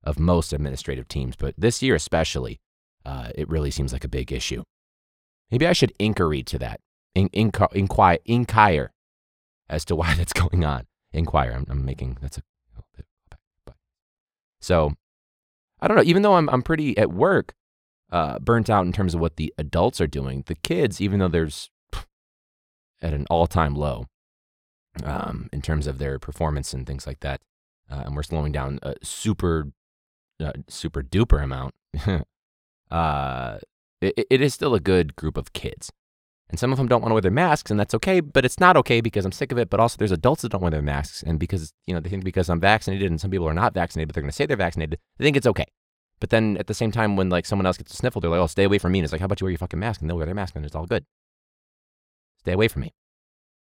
of 0.04 0.20
most 0.20 0.54
administrative 0.54 1.08
teams, 1.08 1.36
but 1.36 1.54
this 1.58 1.82
year 1.82 1.96
especially, 1.96 2.60
uh, 3.06 3.30
it 3.36 3.50
really 3.50 3.72
seems 3.72 3.94
like 3.94 4.04
a 4.04 4.10
big 4.10 4.32
issue. 4.32 4.64
Maybe 5.52 5.68
I 5.68 5.74
should 5.74 5.94
inquiry 6.00 6.42
to 6.44 6.60
that. 6.60 6.80
In, 7.16 7.30
inquire, 7.34 8.20
inquire 8.26 8.92
as 9.70 9.86
to 9.86 9.96
why 9.96 10.14
that's 10.18 10.34
going 10.34 10.64
on. 10.64 10.86
Inquire. 11.12 11.52
I'm, 11.52 11.66
I'm 11.70 11.86
making 11.86 12.18
that's 12.22 12.38
a 12.38 12.44
but 12.96 13.76
so 14.60 14.94
I 15.80 15.88
don't 15.88 15.98
know. 15.98 16.04
Even 16.04 16.22
though 16.22 16.36
I'm 16.36 16.50
I'm 16.50 16.64
pretty 16.64 16.98
at 16.98 17.12
work, 17.12 17.54
uh, 18.12 18.40
burnt 18.40 18.70
out 18.70 18.86
in 18.86 18.94
terms 18.94 19.14
of 19.14 19.22
what 19.22 19.36
the 19.36 19.54
adults 19.58 20.02
are 20.02 20.08
doing, 20.08 20.44
the 20.48 20.56
kids, 20.56 21.02
even 21.02 21.20
though 21.20 21.28
there's 21.28 21.70
at 23.02 23.14
an 23.14 23.28
all 23.30 23.46
time 23.46 23.76
low 23.76 24.08
um, 25.04 25.50
in 25.52 25.62
terms 25.62 25.86
of 25.86 25.98
their 25.98 26.18
performance 26.18 26.74
and 26.74 26.88
things 26.88 27.06
like 27.06 27.20
that, 27.20 27.42
uh, 27.92 28.04
and 28.06 28.16
we're 28.16 28.24
slowing 28.24 28.52
down 28.52 28.80
a 28.82 28.96
super 29.04 29.72
uh, 30.40 30.54
super 30.68 31.04
duper 31.04 31.44
amount. 31.44 31.76
uh, 32.92 33.58
it, 34.02 34.28
it 34.30 34.42
is 34.42 34.54
still 34.54 34.74
a 34.74 34.80
good 34.80 35.16
group 35.16 35.38
of 35.38 35.54
kids. 35.54 35.92
And 36.54 36.60
some 36.60 36.72
of 36.72 36.78
them 36.78 36.88
don't 36.88 37.02
want 37.02 37.10
to 37.10 37.16
wear 37.16 37.22
their 37.22 37.32
masks, 37.32 37.72
and 37.72 37.80
that's 37.80 37.96
okay, 37.96 38.20
but 38.20 38.46
it's 38.46 38.60
not 38.60 38.78
okay 38.78 39.02
because 39.02 39.26
I'm 39.26 39.32
sick 39.32 39.52
of 39.52 39.58
it. 39.58 39.72
But 39.72 39.80
also, 39.80 39.96
there's 39.98 40.12
adults 40.12 40.44
that 40.44 40.52
don't 40.52 40.62
wear 40.62 40.70
their 40.70 40.84
masks, 40.84 41.24
and 41.24 41.40
because, 41.40 41.74
you 41.88 41.96
know, 41.96 42.00
they 42.00 42.12
think 42.12 42.24
because 42.24 42.48
I'm 42.48 42.60
vaccinated 42.60 43.10
and 43.10 43.20
some 43.20 43.32
people 43.32 43.50
are 43.50 43.56
not 43.56 43.74
vaccinated, 43.74 44.10
but 44.10 44.14
they're 44.14 44.22
going 44.22 44.30
to 44.30 44.36
say 44.36 44.46
they're 44.46 44.56
vaccinated, 44.56 45.00
they 45.18 45.26
think 45.26 45.36
it's 45.36 45.48
okay. 45.48 45.66
But 46.20 46.30
then 46.30 46.56
at 46.58 46.68
the 46.68 46.76
same 46.76 46.92
time, 46.92 47.16
when 47.16 47.30
like 47.30 47.48
someone 47.48 47.66
else 47.66 47.78
gets 47.78 47.92
a 47.92 47.98
sniffle, 47.98 48.22
they're 48.22 48.30
like, 48.30 48.40
oh, 48.40 48.46
stay 48.46 48.66
away 48.66 48.78
from 48.78 48.92
me. 48.92 49.00
And 49.00 49.04
it's 49.04 49.12
like, 49.12 49.20
how 49.20 49.26
about 49.26 49.42
you 49.42 49.46
wear 49.46 49.52
your 49.52 49.58
fucking 49.58 49.80
mask? 49.80 50.00
And 50.00 50.08
they'll 50.08 50.16
wear 50.16 50.28
their 50.28 50.36
mask 50.36 50.56
and 50.56 50.64
it's 50.64 50.76
all 50.76 50.86
good. 50.86 51.06
Stay 52.42 52.54
away 52.54 52.68
from 52.68 52.84
me. 52.84 52.94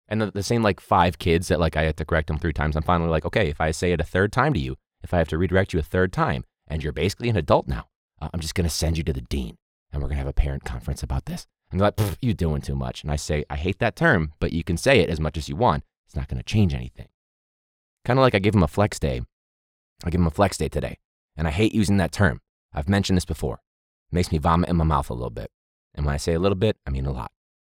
And 0.08 0.22
the, 0.22 0.32
the 0.32 0.42
same 0.42 0.64
like 0.64 0.80
five 0.80 1.20
kids 1.20 1.50
that 1.50 1.60
like 1.60 1.76
I 1.76 1.84
had 1.84 1.98
to 1.98 2.06
correct 2.06 2.30
them 2.30 2.40
three 2.40 2.54
times, 2.54 2.78
I'm 2.78 2.84
finally 2.84 3.10
like, 3.10 3.26
okay, 3.26 3.50
if 3.50 3.60
I 3.60 3.72
say 3.72 3.92
it 3.92 4.00
a 4.00 4.06
third 4.06 4.32
time 4.32 4.54
to 4.54 4.60
you, 4.60 4.78
if 5.04 5.14
I 5.14 5.18
have 5.18 5.28
to 5.28 5.38
redirect 5.38 5.74
you 5.74 5.80
a 5.80 5.84
third 5.84 6.14
time, 6.14 6.46
and 6.68 6.82
you're 6.82 6.94
basically 6.94 7.30
an 7.30 7.36
adult 7.36 7.68
now, 7.68 7.90
uh, 8.22 8.30
I'm 8.34 8.40
just 8.40 8.56
going 8.56 8.68
to 8.68 8.74
send 8.74 8.98
you 8.98 9.04
to 9.04 9.14
the 9.14 9.22
dean 9.22 9.58
and 9.92 10.02
we're 10.02 10.08
going 10.08 10.18
to 10.18 10.24
have 10.24 10.28
a 10.28 10.34
parent 10.34 10.64
conference 10.64 11.04
about 11.04 11.26
this. 11.26 11.46
And 11.72 11.80
they're 11.80 11.92
like, 11.98 12.18
you're 12.22 12.34
doing 12.34 12.62
too 12.62 12.76
much. 12.76 13.04
And 13.04 13.12
I 13.12 13.16
say, 13.16 13.44
I 13.50 13.56
hate 13.56 13.80
that 13.80 13.96
term, 13.96 14.34
but 14.40 14.54
you 14.54 14.64
can 14.64 14.78
say 14.78 15.00
it 15.00 15.10
as 15.10 15.20
much 15.20 15.38
as 15.38 15.50
you 15.50 15.56
want. 15.56 15.84
It's 16.06 16.16
not 16.16 16.28
going 16.28 16.38
to 16.38 16.44
change 16.44 16.74
anything. 16.74 17.10
Kind 18.06 18.20
of 18.20 18.22
like 18.22 18.36
I 18.36 18.40
give 18.40 18.56
him 18.56 18.64
a 18.64 18.68
flex 18.68 19.00
day. 19.00 19.22
I 20.06 20.10
give 20.10 20.22
him 20.22 20.28
a 20.28 20.32
flex 20.32 20.58
day 20.58 20.70
today. 20.70 20.98
And 21.36 21.48
I 21.48 21.52
hate 21.52 21.74
using 21.74 21.98
that 21.98 22.12
term. 22.12 22.42
I've 22.74 22.88
mentioned 22.88 23.18
this 23.18 23.26
before. 23.26 23.56
It 24.12 24.16
makes 24.16 24.32
me 24.32 24.38
vomit 24.38 24.70
in 24.70 24.78
my 24.78 24.86
mouth 24.86 25.10
a 25.10 25.14
little 25.14 25.30
bit. 25.30 25.52
And 25.94 26.06
when 26.06 26.16
I 26.16 26.18
say 26.18 26.34
a 26.34 26.40
little 26.40 26.56
bit, 26.56 26.78
I 26.86 26.90
mean 26.90 27.06
a 27.06 27.12
lot. 27.12 27.32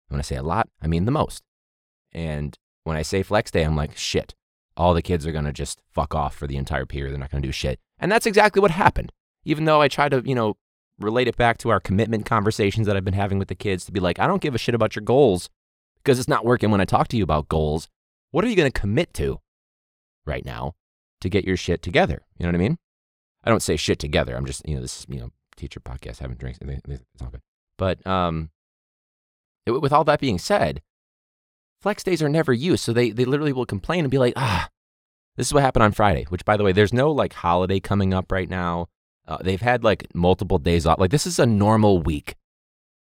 When 0.07 0.19
I 0.19 0.23
say 0.23 0.35
a 0.35 0.43
lot, 0.43 0.69
I 0.81 0.87
mean 0.87 1.05
the 1.05 1.11
most. 1.11 1.43
And 2.11 2.57
when 2.83 2.97
I 2.97 3.01
say 3.03 3.21
flex 3.21 3.51
day, 3.51 3.63
I'm 3.63 3.75
like, 3.75 3.95
shit. 3.95 4.33
All 4.75 4.93
the 4.93 5.01
kids 5.03 5.27
are 5.27 5.31
going 5.31 5.45
to 5.45 5.53
just 5.53 5.81
fuck 5.91 6.15
off 6.15 6.35
for 6.35 6.47
the 6.47 6.57
entire 6.57 6.85
period. 6.85 7.11
They're 7.11 7.19
not 7.19 7.29
going 7.29 7.43
to 7.43 7.47
do 7.47 7.53
shit. 7.53 7.79
And 7.99 8.11
that's 8.11 8.25
exactly 8.25 8.59
what 8.59 8.71
happened. 8.71 9.11
Even 9.45 9.65
though 9.65 9.81
I 9.81 9.87
try 9.87 10.09
to, 10.09 10.23
you 10.25 10.33
know, 10.33 10.57
relate 10.99 11.27
it 11.27 11.37
back 11.37 11.57
to 11.59 11.69
our 11.69 11.79
commitment 11.79 12.25
conversations 12.25 12.87
that 12.87 12.95
I've 12.95 13.05
been 13.05 13.13
having 13.13 13.39
with 13.39 13.47
the 13.47 13.55
kids 13.55 13.85
to 13.85 13.91
be 13.91 13.99
like, 13.99 14.19
I 14.19 14.27
don't 14.27 14.41
give 14.41 14.55
a 14.55 14.59
shit 14.59 14.75
about 14.75 14.95
your 14.95 15.03
goals 15.03 15.49
because 16.03 16.19
it's 16.19 16.27
not 16.27 16.45
working 16.45 16.71
when 16.71 16.81
I 16.81 16.85
talk 16.85 17.07
to 17.09 17.17
you 17.17 17.23
about 17.23 17.49
goals. 17.49 17.89
What 18.31 18.43
are 18.43 18.47
you 18.47 18.55
going 18.55 18.71
to 18.71 18.79
commit 18.79 19.13
to 19.15 19.39
right 20.25 20.45
now 20.45 20.73
to 21.21 21.29
get 21.29 21.45
your 21.45 21.57
shit 21.57 21.81
together? 21.81 22.23
You 22.37 22.43
know 22.43 22.49
what 22.49 22.55
I 22.55 22.59
mean? 22.59 22.77
I 23.43 23.49
don't 23.49 23.61
say 23.61 23.75
shit 23.75 23.99
together. 23.99 24.35
I'm 24.35 24.45
just, 24.45 24.67
you 24.67 24.75
know, 24.75 24.81
this, 24.81 25.05
you 25.09 25.19
know, 25.19 25.31
teacher 25.55 25.79
podcast, 25.79 26.19
having 26.19 26.37
drinks. 26.37 26.59
It's 26.61 27.21
all 27.21 27.29
good. 27.29 27.41
But 27.77 28.05
um, 28.07 28.51
it, 29.65 29.71
with 29.71 29.93
all 29.93 30.03
that 30.05 30.19
being 30.19 30.39
said, 30.39 30.81
flex 31.81 32.03
days 32.03 32.21
are 32.21 32.29
never 32.29 32.53
used. 32.53 32.83
So 32.83 32.93
they, 32.93 33.11
they 33.11 33.25
literally 33.25 33.53
will 33.53 33.65
complain 33.65 34.05
and 34.05 34.11
be 34.11 34.17
like, 34.17 34.33
ah, 34.35 34.69
this 35.35 35.47
is 35.47 35.53
what 35.53 35.63
happened 35.63 35.83
on 35.83 35.91
Friday, 35.91 36.25
which 36.29 36.45
by 36.45 36.57
the 36.57 36.63
way, 36.63 36.71
there's 36.71 36.93
no 36.93 37.11
like 37.11 37.33
holiday 37.33 37.79
coming 37.79 38.13
up 38.13 38.31
right 38.31 38.49
now. 38.49 38.87
Uh, 39.27 39.37
they've 39.41 39.61
had 39.61 39.83
like 39.83 40.07
multiple 40.13 40.57
days 40.57 40.85
off. 40.85 40.99
Like 40.99 41.11
this 41.11 41.25
is 41.25 41.39
a 41.39 41.45
normal 41.45 42.01
week. 42.01 42.35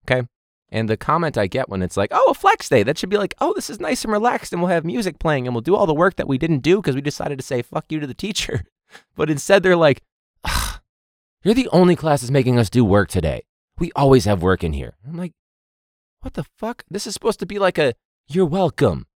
Okay. 0.05 0.27
And 0.71 0.89
the 0.89 0.97
comment 0.97 1.39
I 1.39 1.47
get 1.47 1.69
when 1.69 1.83
it's 1.83 1.97
like, 1.97 2.11
oh, 2.13 2.31
a 2.31 2.35
flex 2.35 2.69
day, 2.69 2.83
that 2.83 2.99
should 2.99 3.09
be 3.09 3.19
like, 3.19 3.35
oh, 3.41 3.53
this 3.55 3.71
is 3.71 3.79
nice 3.79 4.03
and 4.03 4.13
relaxed 4.13 4.53
and 4.53 4.61
we'll 4.61 4.71
have 4.71 4.85
music 4.85 5.19
playing 5.19 5.47
and 5.47 5.55
we'll 5.55 5.61
do 5.61 5.77
all 5.77 5.87
the 5.87 5.95
work 5.95 6.17
that 6.17 6.27
we 6.27 6.39
didn't 6.39 6.59
do 6.59 6.77
because 6.77 6.95
we 6.95 7.01
decided 7.01 7.39
to 7.39 7.45
say 7.45 7.63
fuck 7.63 7.87
you 7.91 8.01
to 8.01 8.07
the 8.07 8.15
teacher. 8.15 8.65
But 9.17 9.29
instead, 9.29 9.65
they're 9.65 9.77
like, 9.77 10.01
you're 11.43 11.55
the 11.55 11.69
only 11.69 11.97
class 11.97 12.21
that's 12.21 12.31
making 12.31 12.57
us 12.57 12.71
do 12.71 12.85
work 12.85 13.09
today. 13.09 13.45
We 13.79 13.91
always 13.97 14.25
have 14.27 14.43
work 14.43 14.63
in 14.65 14.73
here. 14.73 14.95
I'm 15.07 15.17
like, 15.17 15.33
what 16.21 16.35
the 16.35 16.45
fuck? 16.57 16.85
This 16.89 17.07
is 17.07 17.15
supposed 17.15 17.41
to 17.41 17.47
be 17.47 17.59
like 17.59 17.79
a, 17.79 17.95
you're 18.29 18.47
welcome. 18.47 19.07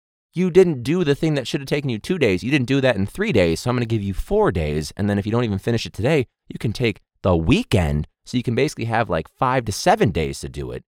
You 0.41 0.51
didn't 0.51 0.83
do 0.83 1.05
the 1.05 1.15
thing 1.15 1.35
that 1.35 1.47
should 1.47 1.61
have 1.61 1.69
taken 1.69 1.91
you 1.91 1.99
two 1.99 2.17
days. 2.17 2.43
You 2.43 2.51
didn't 2.51 2.67
do 2.67 2.81
that 2.81 2.97
in 2.97 3.05
three 3.05 3.31
days. 3.31 3.61
So 3.61 3.69
I'm 3.69 3.77
going 3.77 3.87
to 3.87 3.95
give 3.95 4.03
you 4.03 4.15
four 4.15 4.51
days. 4.51 4.91
And 4.97 5.09
then 5.09 5.19
if 5.19 5.27
you 5.27 5.33
don't 5.33 5.45
even 5.45 5.59
finish 5.59 5.85
it 5.85 5.93
today, 5.93 6.29
you 6.49 6.59
can 6.59 6.73
take 6.73 7.03
the 7.21 7.37
weekend. 7.37 8.09
So 8.25 8.39
you 8.39 8.43
can 8.43 8.55
basically 8.55 8.87
have 8.87 9.11
like 9.11 9.29
five 9.29 9.67
to 9.67 9.73
seven 9.73 10.13
days 10.13 10.41
to 10.41 10.49
do 10.49 10.71
it. 10.71 10.83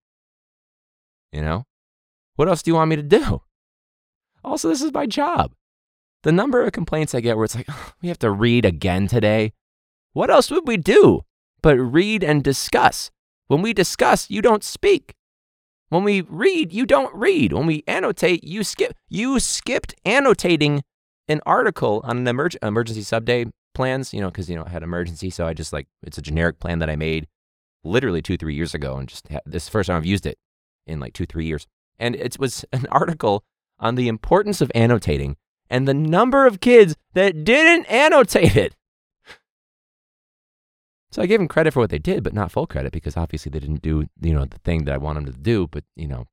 You 1.32 1.42
know? 1.42 1.66
What 2.36 2.48
else 2.48 2.62
do 2.62 2.70
you 2.70 2.76
want 2.76 2.88
me 2.88 2.96
to 2.96 3.02
do? 3.02 3.42
Also, 4.42 4.70
this 4.70 4.80
is 4.80 4.90
my 4.90 5.04
job. 5.04 5.52
The 6.22 6.32
number 6.32 6.64
of 6.64 6.72
complaints 6.72 7.14
I 7.14 7.20
get 7.20 7.36
where 7.36 7.44
it's 7.44 7.54
like, 7.54 7.68
oh, 7.68 7.92
we 8.00 8.08
have 8.08 8.20
to 8.20 8.30
read 8.30 8.64
again 8.64 9.06
today. 9.06 9.52
What 10.14 10.30
else 10.30 10.50
would 10.50 10.66
we 10.66 10.78
do 10.78 11.26
but 11.60 11.76
read 11.76 12.24
and 12.24 12.42
discuss? 12.42 13.10
When 13.48 13.60
we 13.60 13.74
discuss, 13.74 14.30
you 14.30 14.40
don't 14.40 14.64
speak. 14.64 15.14
When 15.92 16.04
we 16.04 16.22
read, 16.22 16.72
you 16.72 16.86
don't 16.86 17.14
read. 17.14 17.52
When 17.52 17.66
we 17.66 17.84
annotate, 17.86 18.44
you 18.44 18.64
skip. 18.64 18.96
You 19.10 19.38
skipped 19.38 19.94
annotating 20.06 20.84
an 21.28 21.42
article 21.44 22.00
on 22.02 22.16
an 22.16 22.24
emerg- 22.24 22.56
emergency 22.62 23.02
subday 23.02 23.50
plans, 23.74 24.14
you 24.14 24.22
know, 24.22 24.30
because, 24.30 24.48
you 24.48 24.56
know, 24.56 24.64
I 24.64 24.70
had 24.70 24.82
emergency. 24.82 25.28
So 25.28 25.46
I 25.46 25.52
just 25.52 25.70
like, 25.70 25.88
it's 26.02 26.16
a 26.16 26.22
generic 26.22 26.58
plan 26.60 26.78
that 26.78 26.88
I 26.88 26.96
made 26.96 27.28
literally 27.84 28.22
two, 28.22 28.38
three 28.38 28.54
years 28.54 28.72
ago. 28.72 28.96
And 28.96 29.06
just 29.06 29.28
ha- 29.28 29.40
this 29.44 29.68
first 29.68 29.88
time 29.88 29.98
I've 29.98 30.06
used 30.06 30.24
it 30.24 30.38
in 30.86 30.98
like 30.98 31.12
two, 31.12 31.26
three 31.26 31.44
years. 31.44 31.66
And 31.98 32.16
it 32.16 32.38
was 32.38 32.64
an 32.72 32.86
article 32.90 33.44
on 33.78 33.96
the 33.96 34.08
importance 34.08 34.62
of 34.62 34.72
annotating 34.74 35.36
and 35.68 35.86
the 35.86 35.92
number 35.92 36.46
of 36.46 36.60
kids 36.60 36.96
that 37.12 37.44
didn't 37.44 37.84
annotate 37.84 38.56
it. 38.56 38.74
So 41.12 41.20
I 41.20 41.26
gave 41.26 41.38
them 41.38 41.48
credit 41.48 41.72
for 41.72 41.80
what 41.80 41.90
they 41.90 41.98
did, 41.98 42.24
but 42.24 42.32
not 42.32 42.50
full 42.50 42.66
credit 42.66 42.90
because 42.92 43.18
obviously 43.18 43.50
they 43.50 43.58
didn't 43.58 43.82
do, 43.82 44.06
you 44.20 44.32
know, 44.32 44.46
the 44.46 44.58
thing 44.58 44.84
that 44.84 44.94
I 44.94 44.98
want 44.98 45.16
them 45.16 45.26
to 45.26 45.38
do. 45.38 45.66
But, 45.66 45.84
you 45.94 46.08
know, 46.08 46.26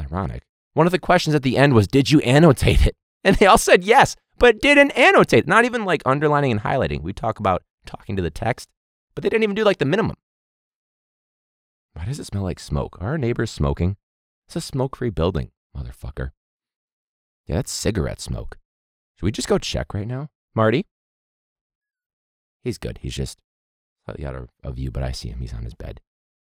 ironic. 0.00 0.44
One 0.74 0.86
of 0.86 0.92
the 0.92 0.98
questions 0.98 1.34
at 1.34 1.42
the 1.42 1.56
end 1.56 1.74
was, 1.74 1.88
Did 1.88 2.10
you 2.10 2.20
annotate 2.20 2.86
it? 2.86 2.96
And 3.22 3.36
they 3.36 3.44
all 3.44 3.58
said 3.58 3.84
yes, 3.84 4.16
but 4.38 4.62
didn't 4.62 4.92
annotate. 4.92 5.46
Not 5.46 5.66
even 5.66 5.84
like 5.84 6.00
underlining 6.06 6.52
and 6.52 6.62
highlighting. 6.62 7.02
We 7.02 7.12
talk 7.12 7.38
about 7.38 7.62
talking 7.84 8.16
to 8.16 8.22
the 8.22 8.30
text, 8.30 8.70
but 9.14 9.22
they 9.22 9.28
didn't 9.28 9.42
even 9.42 9.54
do 9.54 9.62
like 9.62 9.76
the 9.76 9.84
minimum. 9.84 10.16
Why 11.92 12.06
does 12.06 12.18
it 12.18 12.24
smell 12.24 12.44
like 12.44 12.58
smoke? 12.58 12.96
Are 12.98 13.08
our 13.08 13.18
neighbors 13.18 13.50
smoking? 13.50 13.98
It's 14.46 14.56
a 14.56 14.62
smoke 14.62 14.96
free 14.96 15.10
building, 15.10 15.50
motherfucker. 15.76 16.30
Yeah, 17.46 17.56
that's 17.56 17.70
cigarette 17.70 18.22
smoke. 18.22 18.56
Should 19.16 19.26
we 19.26 19.32
just 19.32 19.48
go 19.48 19.58
check 19.58 19.92
right 19.92 20.08
now? 20.08 20.28
Marty? 20.54 20.86
He's 22.64 22.78
good. 22.78 23.00
He's 23.02 23.14
just 23.14 23.38
slightly 24.04 24.26
out 24.26 24.34
of, 24.34 24.48
of 24.62 24.76
view, 24.76 24.90
but 24.90 25.02
I 25.02 25.12
see 25.12 25.28
him. 25.28 25.40
He's 25.40 25.54
on 25.54 25.64
his 25.64 25.74
bed, 25.74 26.00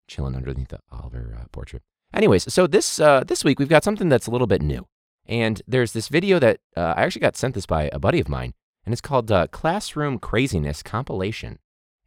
chilling 0.08 0.36
underneath 0.36 0.68
the 0.68 0.80
Oliver 0.90 1.36
uh, 1.40 1.44
portrait. 1.52 1.82
Anyways, 2.12 2.52
so 2.52 2.66
this 2.66 2.98
uh, 2.98 3.22
this 3.26 3.44
week 3.44 3.58
we've 3.58 3.68
got 3.68 3.84
something 3.84 4.08
that's 4.08 4.26
a 4.26 4.30
little 4.30 4.46
bit 4.46 4.62
new, 4.62 4.86
and 5.26 5.62
there's 5.66 5.92
this 5.92 6.08
video 6.08 6.38
that 6.38 6.58
uh, 6.76 6.94
I 6.96 7.02
actually 7.02 7.20
got 7.20 7.36
sent 7.36 7.54
this 7.54 7.66
by 7.66 7.88
a 7.92 8.00
buddy 8.00 8.20
of 8.20 8.28
mine, 8.28 8.52
and 8.84 8.92
it's 8.92 9.00
called 9.00 9.30
uh, 9.30 9.46
Classroom 9.48 10.18
Craziness 10.18 10.82
Compilation, 10.82 11.58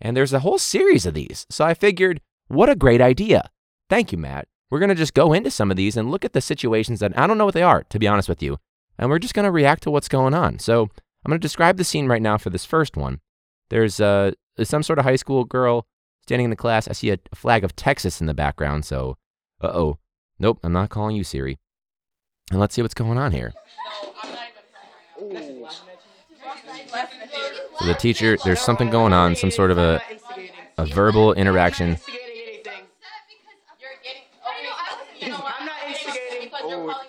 and 0.01 0.17
there's 0.17 0.33
a 0.33 0.39
whole 0.39 0.57
series 0.57 1.05
of 1.05 1.13
these. 1.13 1.45
So 1.49 1.63
I 1.63 1.73
figured, 1.73 2.19
what 2.47 2.69
a 2.69 2.75
great 2.75 2.99
idea! 3.01 3.49
Thank 3.89 4.11
you, 4.11 4.17
Matt. 4.17 4.47
We're 4.69 4.79
gonna 4.79 4.95
just 4.95 5.13
go 5.13 5.31
into 5.31 5.51
some 5.51 5.71
of 5.71 5.77
these 5.77 5.95
and 5.95 6.11
look 6.11 6.25
at 6.25 6.33
the 6.33 6.41
situations 6.41 6.99
that 6.99 7.17
I 7.17 7.27
don't 7.27 7.37
know 7.37 7.45
what 7.45 7.53
they 7.53 7.63
are, 7.63 7.83
to 7.83 7.99
be 7.99 8.07
honest 8.07 8.27
with 8.27 8.43
you, 8.43 8.57
and 8.97 9.09
we're 9.09 9.19
just 9.19 9.33
gonna 9.33 9.51
react 9.51 9.83
to 9.83 9.91
what's 9.91 10.09
going 10.09 10.33
on. 10.33 10.59
So 10.59 10.89
I'm 11.23 11.29
gonna 11.29 11.39
describe 11.39 11.77
the 11.77 11.85
scene 11.85 12.07
right 12.07 12.21
now 12.21 12.37
for 12.37 12.49
this 12.49 12.65
first 12.65 12.97
one. 12.97 13.21
There's 13.69 14.01
uh, 14.01 14.31
some 14.61 14.83
sort 14.83 14.99
of 14.99 15.05
high 15.05 15.15
school 15.15 15.45
girl 15.45 15.87
standing 16.23 16.45
in 16.45 16.49
the 16.49 16.55
class. 16.55 16.87
I 16.87 16.93
see 16.93 17.09
a 17.09 17.17
flag 17.33 17.63
of 17.63 17.75
Texas 17.75 18.21
in 18.21 18.27
the 18.27 18.33
background. 18.33 18.85
So, 18.85 19.17
uh 19.61 19.71
oh. 19.73 19.97
Nope, 20.39 20.59
I'm 20.63 20.73
not 20.73 20.89
calling 20.89 21.15
you 21.15 21.23
Siri. 21.23 21.59
And 22.51 22.59
let's 22.59 22.75
see 22.75 22.81
what's 22.81 22.93
going 22.93 23.17
on 23.17 23.31
here. 23.31 23.53
So 27.79 27.85
the 27.85 27.95
teacher, 27.97 28.37
there's 28.43 28.61
something 28.61 28.89
going 28.89 29.13
on, 29.13 29.35
some 29.35 29.51
sort 29.51 29.71
of 29.71 29.77
a, 29.77 30.01
a 30.77 30.85
verbal 30.85 31.33
interaction. 31.33 31.97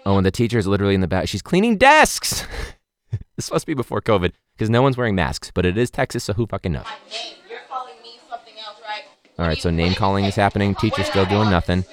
Oh, 0.06 0.16
and 0.18 0.26
the 0.26 0.30
teacher 0.30 0.58
is 0.58 0.66
literally 0.66 0.94
in 0.94 1.00
the 1.00 1.08
back. 1.08 1.28
She's 1.28 1.42
cleaning 1.42 1.78
desks. 1.78 2.46
this 3.36 3.50
must 3.50 3.66
be 3.66 3.74
before 3.74 4.00
COVID 4.02 4.32
because 4.56 4.70
no 4.70 4.82
one's 4.82 4.96
wearing 4.96 5.14
masks, 5.14 5.50
but 5.52 5.66
it 5.66 5.76
is 5.76 5.90
Texas, 5.90 6.24
so 6.24 6.32
who 6.32 6.46
fucking 6.46 6.72
knows? 6.72 6.86
All 9.36 9.46
right, 9.46 9.58
so 9.58 9.70
name 9.70 9.94
calling 9.94 10.24
is 10.24 10.36
happening. 10.36 10.76
Teacher's 10.76 11.08
still 11.08 11.26
doing 11.26 11.50
nothing. 11.50 11.84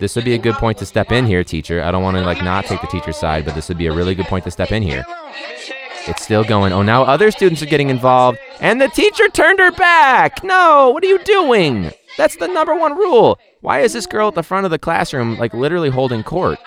This 0.00 0.16
would 0.16 0.24
be 0.24 0.34
a 0.34 0.38
good 0.38 0.54
point 0.54 0.78
to 0.78 0.86
step 0.86 1.12
in 1.12 1.24
here, 1.24 1.44
teacher. 1.44 1.82
I 1.82 1.90
don't 1.90 2.02
want 2.02 2.16
to 2.16 2.22
like 2.22 2.42
not 2.42 2.64
take 2.64 2.80
the 2.80 2.88
teacher's 2.88 3.16
side, 3.16 3.44
but 3.44 3.54
this 3.54 3.68
would 3.68 3.78
be 3.78 3.86
a 3.86 3.92
really 3.92 4.14
good 4.14 4.26
point 4.26 4.44
to 4.44 4.50
step 4.50 4.72
in 4.72 4.82
here. 4.82 5.04
It's 6.08 6.22
still 6.22 6.42
going. 6.42 6.72
Oh, 6.72 6.82
now 6.82 7.02
other 7.02 7.30
students 7.30 7.62
are 7.62 7.66
getting 7.66 7.90
involved, 7.90 8.38
and 8.60 8.80
the 8.80 8.88
teacher 8.88 9.28
turned 9.28 9.60
her 9.60 9.70
back. 9.70 10.42
No, 10.42 10.90
what 10.90 11.04
are 11.04 11.08
you 11.08 11.22
doing? 11.22 11.92
That's 12.16 12.36
the 12.36 12.48
number 12.48 12.74
one 12.74 12.96
rule. 12.96 13.38
Why 13.60 13.80
is 13.80 13.92
this 13.92 14.06
girl 14.06 14.28
at 14.28 14.34
the 14.34 14.42
front 14.42 14.64
of 14.64 14.70
the 14.70 14.78
classroom 14.78 15.38
like 15.38 15.54
literally 15.54 15.90
holding 15.90 16.24
court? 16.24 16.58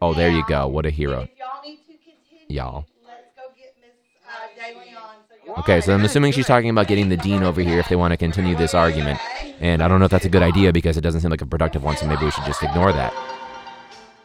Oh, 0.00 0.12
there 0.14 0.30
you 0.30 0.44
go. 0.46 0.68
What 0.68 0.86
a 0.86 0.90
hero. 0.90 1.22
If 1.22 1.30
y'all 1.38 1.62
need 1.64 1.78
to 1.78 1.92
continue, 1.94 2.44
Y'all. 2.48 2.86
let's 3.06 3.22
go 3.34 3.42
get 3.56 3.74
Miss 3.80 3.94
uh, 4.28 4.46
Daly 4.56 4.94
on. 4.94 5.14
Y'all 5.46 5.58
Okay, 5.58 5.80
so 5.80 5.94
I'm 5.94 6.04
assuming 6.04 6.32
she's 6.32 6.46
talking 6.46 6.68
about 6.68 6.86
getting 6.86 7.08
the 7.08 7.16
dean 7.16 7.42
over 7.42 7.60
here 7.62 7.78
if 7.78 7.88
they 7.88 7.96
want 7.96 8.12
to 8.12 8.16
continue 8.16 8.54
this 8.54 8.74
argument. 8.74 9.18
And 9.60 9.82
I 9.82 9.88
don't 9.88 9.98
know 9.98 10.04
if 10.04 10.10
that's 10.10 10.26
a 10.26 10.28
good 10.28 10.42
idea 10.42 10.72
because 10.72 10.96
it 10.96 11.00
doesn't 11.00 11.22
seem 11.22 11.30
like 11.30 11.40
a 11.40 11.46
productive 11.46 11.82
one, 11.82 11.96
so 11.96 12.06
maybe 12.06 12.24
we 12.24 12.30
should 12.30 12.44
just 12.44 12.62
ignore 12.62 12.92
that. 12.92 13.14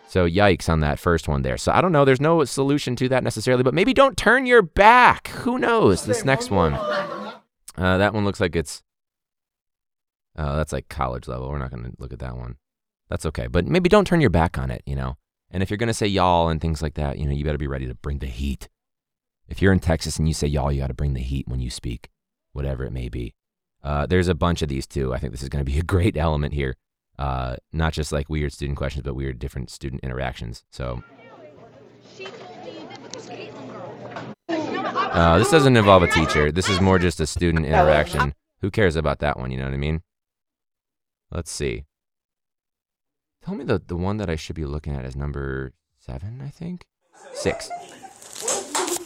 So 0.09 0.27
yikes 0.27 0.67
on 0.67 0.81
that 0.81 0.99
first 0.99 1.29
one 1.29 1.41
there. 1.41 1.57
So 1.57 1.71
I 1.71 1.79
don't 1.79 1.93
know. 1.93 2.03
There's 2.03 2.19
no 2.19 2.43
solution 2.43 2.97
to 2.97 3.07
that 3.09 3.23
necessarily, 3.23 3.63
but 3.63 3.73
maybe 3.73 3.93
don't 3.93 4.17
turn 4.17 4.45
your 4.45 4.61
back. 4.61 5.29
Who 5.29 5.57
knows? 5.57 6.05
This 6.05 6.25
next 6.25 6.51
one. 6.51 6.73
Uh, 6.73 7.97
that 7.97 8.13
one 8.13 8.25
looks 8.25 8.41
like 8.41 8.57
it's. 8.57 8.83
Uh, 10.35 10.57
that's 10.57 10.73
like 10.73 10.89
college 10.89 11.29
level. 11.29 11.49
We're 11.49 11.59
not 11.59 11.71
going 11.71 11.83
to 11.83 11.93
look 11.97 12.11
at 12.11 12.19
that 12.19 12.35
one. 12.35 12.57
That's 13.11 13.25
okay. 13.25 13.47
But 13.47 13.67
maybe 13.67 13.89
don't 13.89 14.07
turn 14.07 14.21
your 14.21 14.29
back 14.29 14.57
on 14.57 14.71
it, 14.71 14.83
you 14.85 14.95
know? 14.95 15.17
And 15.51 15.61
if 15.61 15.69
you're 15.69 15.77
going 15.77 15.87
to 15.87 15.93
say 15.93 16.07
y'all 16.07 16.47
and 16.47 16.61
things 16.61 16.81
like 16.81 16.93
that, 16.93 17.19
you 17.19 17.25
know, 17.25 17.33
you 17.33 17.43
better 17.43 17.57
be 17.57 17.67
ready 17.67 17.85
to 17.85 17.93
bring 17.93 18.19
the 18.19 18.25
heat. 18.25 18.69
If 19.49 19.61
you're 19.61 19.73
in 19.73 19.81
Texas 19.81 20.17
and 20.17 20.29
you 20.29 20.33
say 20.33 20.47
y'all, 20.47 20.71
you 20.71 20.79
got 20.79 20.87
to 20.87 20.93
bring 20.93 21.13
the 21.13 21.19
heat 21.19 21.45
when 21.45 21.59
you 21.59 21.69
speak, 21.69 22.09
whatever 22.53 22.85
it 22.85 22.91
may 22.91 23.09
be. 23.09 23.35
Uh, 23.83 24.05
there's 24.05 24.29
a 24.29 24.33
bunch 24.33 24.61
of 24.61 24.69
these 24.69 24.87
too. 24.87 25.13
I 25.13 25.19
think 25.19 25.33
this 25.33 25.43
is 25.43 25.49
going 25.49 25.63
to 25.63 25.69
be 25.69 25.77
a 25.77 25.83
great 25.95 26.15
element 26.15 26.53
here. 26.53 26.77
Uh, 27.19 27.57
not 27.73 27.91
just 27.91 28.13
like 28.13 28.29
weird 28.29 28.53
student 28.53 28.77
questions, 28.77 29.03
but 29.03 29.13
weird 29.13 29.39
different 29.39 29.69
student 29.69 30.01
interactions. 30.03 30.63
So 30.71 31.03
uh, 34.47 35.37
this 35.37 35.51
doesn't 35.51 35.75
involve 35.75 36.03
a 36.03 36.07
teacher. 36.07 36.49
This 36.49 36.69
is 36.69 36.79
more 36.79 36.97
just 36.97 37.19
a 37.19 37.27
student 37.27 37.65
interaction. 37.65 38.33
Who 38.61 38.71
cares 38.71 38.95
about 38.95 39.19
that 39.19 39.37
one? 39.37 39.51
You 39.51 39.57
know 39.57 39.65
what 39.65 39.73
I 39.73 39.77
mean? 39.77 40.01
Let's 41.29 41.51
see. 41.51 41.83
Tell 43.43 43.55
me 43.55 43.63
the, 43.63 43.81
the 43.85 43.95
one 43.95 44.17
that 44.17 44.29
I 44.29 44.35
should 44.35 44.55
be 44.55 44.65
looking 44.65 44.95
at 44.95 45.03
is 45.03 45.15
number 45.15 45.73
seven, 45.97 46.41
I 46.45 46.49
think? 46.49 46.85
Six. 47.33 47.69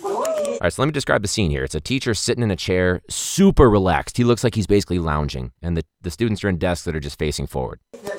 All 0.04 0.58
right, 0.62 0.74
so 0.74 0.82
let 0.82 0.88
me 0.88 0.92
describe 0.92 1.22
the 1.22 1.28
scene 1.28 1.50
here. 1.52 1.64
It's 1.64 1.76
a 1.76 1.82
teacher 1.82 2.14
sitting 2.14 2.44
in 2.44 2.52
a 2.52 2.56
chair, 2.56 3.02
super 3.10 3.70
relaxed. 3.70 4.18
He 4.18 4.24
looks 4.26 4.44
like 4.44 4.56
he's 4.56 4.68
basically 4.68 5.00
lounging, 5.00 5.54
and 5.62 5.78
the, 5.78 5.84
the 6.02 6.12
students 6.12 6.44
are 6.44 6.50
in 6.50 6.58
desks 6.58 6.84
that 6.86 6.96
are 6.96 7.00
just 7.00 7.18
facing 7.18 7.48
forward. 7.48 7.80
The 7.94 8.12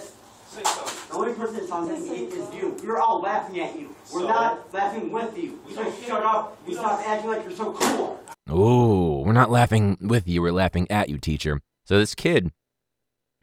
only 1.12 1.34
person 1.34 1.56
that's 1.56 1.70
on 1.70 1.86
this 1.86 2.08
seat 2.08 2.30
is 2.30 2.54
you. 2.54 2.76
We're 2.82 2.98
all 2.98 3.20
laughing 3.20 3.60
at 3.60 3.78
you. 3.78 3.94
We're 4.12 4.26
not 4.26 4.72
laughing 4.72 5.12
with 5.12 5.36
you. 5.36 5.60
So 5.74 5.92
shut 6.06 6.22
up. 6.22 6.56
You 6.66 6.74
stop 6.74 7.00
acting 7.06 7.30
like 7.30 7.42
you're 7.42 7.52
so 7.52 7.72
cool. 7.72 8.20
Ooh, 8.50 9.22
we're 9.24 9.32
not 9.32 9.50
laughing 9.50 9.98
with 10.00 10.26
you, 10.26 10.40
we're 10.40 10.52
laughing 10.52 10.86
at 10.90 11.08
you, 11.08 11.18
teacher. 11.18 11.60
So 11.84 11.98
this 11.98 12.14
kid, 12.14 12.52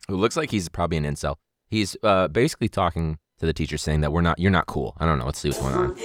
who 0.07 0.15
looks 0.15 0.36
like 0.36 0.51
he's 0.51 0.69
probably 0.69 0.97
an 0.97 1.03
incel, 1.03 1.36
he's 1.73 1.97
uh, 2.03 2.27
basically 2.29 2.69
talking 2.69 3.17
to 3.39 3.45
the 3.45 3.53
teacher 3.53 3.77
saying 3.77 4.01
that 4.01 4.12
we're 4.12 4.21
not, 4.21 4.39
you're 4.39 4.51
not 4.51 4.67
cool. 4.67 4.95
I 4.99 5.05
don't 5.05 5.17
know. 5.17 5.25
Let's 5.25 5.39
see 5.39 5.49
what's 5.49 5.59
going 5.59 5.75
on. 5.75 5.95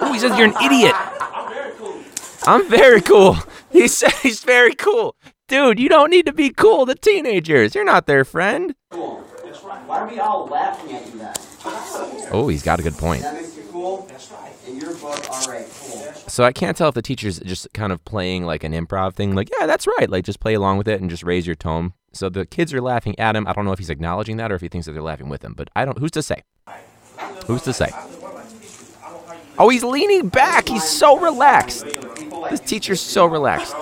Oh, 0.00 0.12
he 0.12 0.18
says 0.18 0.38
you're 0.38 0.48
an 0.48 0.54
idiot. 0.62 0.94
I'm 0.94 1.48
very 1.50 1.72
cool. 1.72 2.04
I'm 2.46 2.68
very 2.68 3.00
cool. 3.00 3.36
He 3.72 3.88
says 3.98 4.12
he's 4.20 4.44
very 4.44 4.74
cool. 4.74 5.16
Dude, 5.48 5.78
you 5.78 5.88
don't 5.88 6.10
need 6.10 6.26
to 6.26 6.32
be 6.32 6.50
cool 6.50 6.86
to 6.86 6.94
teenagers. 6.94 7.74
You're 7.74 7.84
not 7.84 8.06
their 8.06 8.24
friend. 8.24 8.74
Cool. 8.90 9.24
That's 9.42 9.62
right. 9.64 9.84
Why 9.86 10.00
are 10.00 10.08
we 10.08 10.18
all 10.18 10.46
laughing 10.46 10.94
at 10.94 11.06
you? 11.06 12.30
Oh, 12.30 12.48
he's 12.48 12.62
got 12.62 12.78
a 12.78 12.82
good 12.82 12.94
point. 12.94 13.22
That 13.22 13.34
makes 13.34 13.56
you 13.56 13.64
cool? 13.70 14.06
That's 14.08 14.30
right. 14.30 14.52
In 14.68 14.78
your 14.78 14.94
book, 14.94 15.30
alright, 15.30 15.66
cool. 15.80 16.12
So 16.28 16.44
I 16.44 16.52
can't 16.52 16.76
tell 16.76 16.88
if 16.88 16.94
the 16.94 17.02
teacher's 17.02 17.38
just 17.40 17.72
kind 17.74 17.92
of 17.92 18.04
playing 18.04 18.44
like 18.44 18.64
an 18.64 18.72
improv 18.72 19.14
thing, 19.14 19.34
like, 19.34 19.48
yeah, 19.58 19.66
that's 19.66 19.86
right. 19.98 20.08
Like, 20.08 20.24
just 20.24 20.40
play 20.40 20.54
along 20.54 20.78
with 20.78 20.88
it 20.88 21.00
and 21.00 21.10
just 21.10 21.22
raise 21.22 21.46
your 21.46 21.56
tone. 21.56 21.92
So 22.14 22.28
the 22.28 22.46
kids 22.46 22.72
are 22.72 22.80
laughing 22.80 23.18
at 23.18 23.36
him. 23.36 23.46
I 23.46 23.52
don't 23.52 23.64
know 23.64 23.72
if 23.72 23.78
he's 23.78 23.90
acknowledging 23.90 24.36
that 24.38 24.50
or 24.52 24.54
if 24.54 24.60
he 24.62 24.68
thinks 24.68 24.86
that 24.86 24.92
they're 24.92 25.02
laughing 25.02 25.28
with 25.28 25.44
him, 25.44 25.52
but 25.56 25.68
I 25.74 25.84
don't, 25.84 25.98
who's 25.98 26.12
to 26.12 26.22
say? 26.22 26.42
Who's 27.46 27.62
to 27.62 27.72
say? 27.72 27.90
Oh, 29.58 29.68
he's 29.68 29.84
leaning 29.84 30.28
back. 30.28 30.68
He's 30.68 30.84
so 30.84 31.18
relaxed. 31.18 31.84
This 32.50 32.60
teacher's 32.60 33.00
so 33.00 33.26
relaxed. 33.26 33.74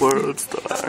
World 0.00 0.38
star. 0.38 0.86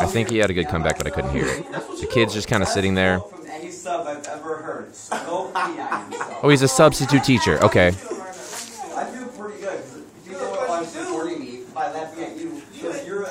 I 0.00 0.06
think 0.06 0.30
he 0.30 0.38
had 0.38 0.48
a 0.50 0.54
good 0.54 0.68
comeback, 0.68 0.96
but 0.96 1.06
I 1.06 1.10
couldn't 1.10 1.32
hear 1.32 1.46
it. 1.46 1.70
The 2.00 2.08
kid's 2.10 2.32
just 2.32 2.48
kind 2.48 2.62
of 2.62 2.68
sitting 2.68 2.94
there. 2.94 3.20
From 3.20 3.46
any 3.50 3.70
sub 3.70 4.06
I've 4.06 4.24
ever 4.26 4.56
heard. 4.56 4.92
Go 5.26 5.50
pee 5.52 5.58
on 5.80 6.10
yourself. 6.12 6.40
Oh, 6.42 6.48
he's 6.48 6.62
a 6.62 6.68
substitute 6.68 7.24
teacher. 7.24 7.62
Okay. 7.62 7.88
I 7.88 7.90
feel 7.90 9.26
pretty 9.36 9.60
good. 9.60 9.82
'cause 9.82 9.98
People 10.26 10.46
are 10.46 10.84
supporting 10.84 11.40
me 11.40 11.60
by 11.74 11.92
laughing 11.92 12.24
at 12.24 12.36
you 12.38 12.62
because 12.72 13.06
you're 13.06 13.24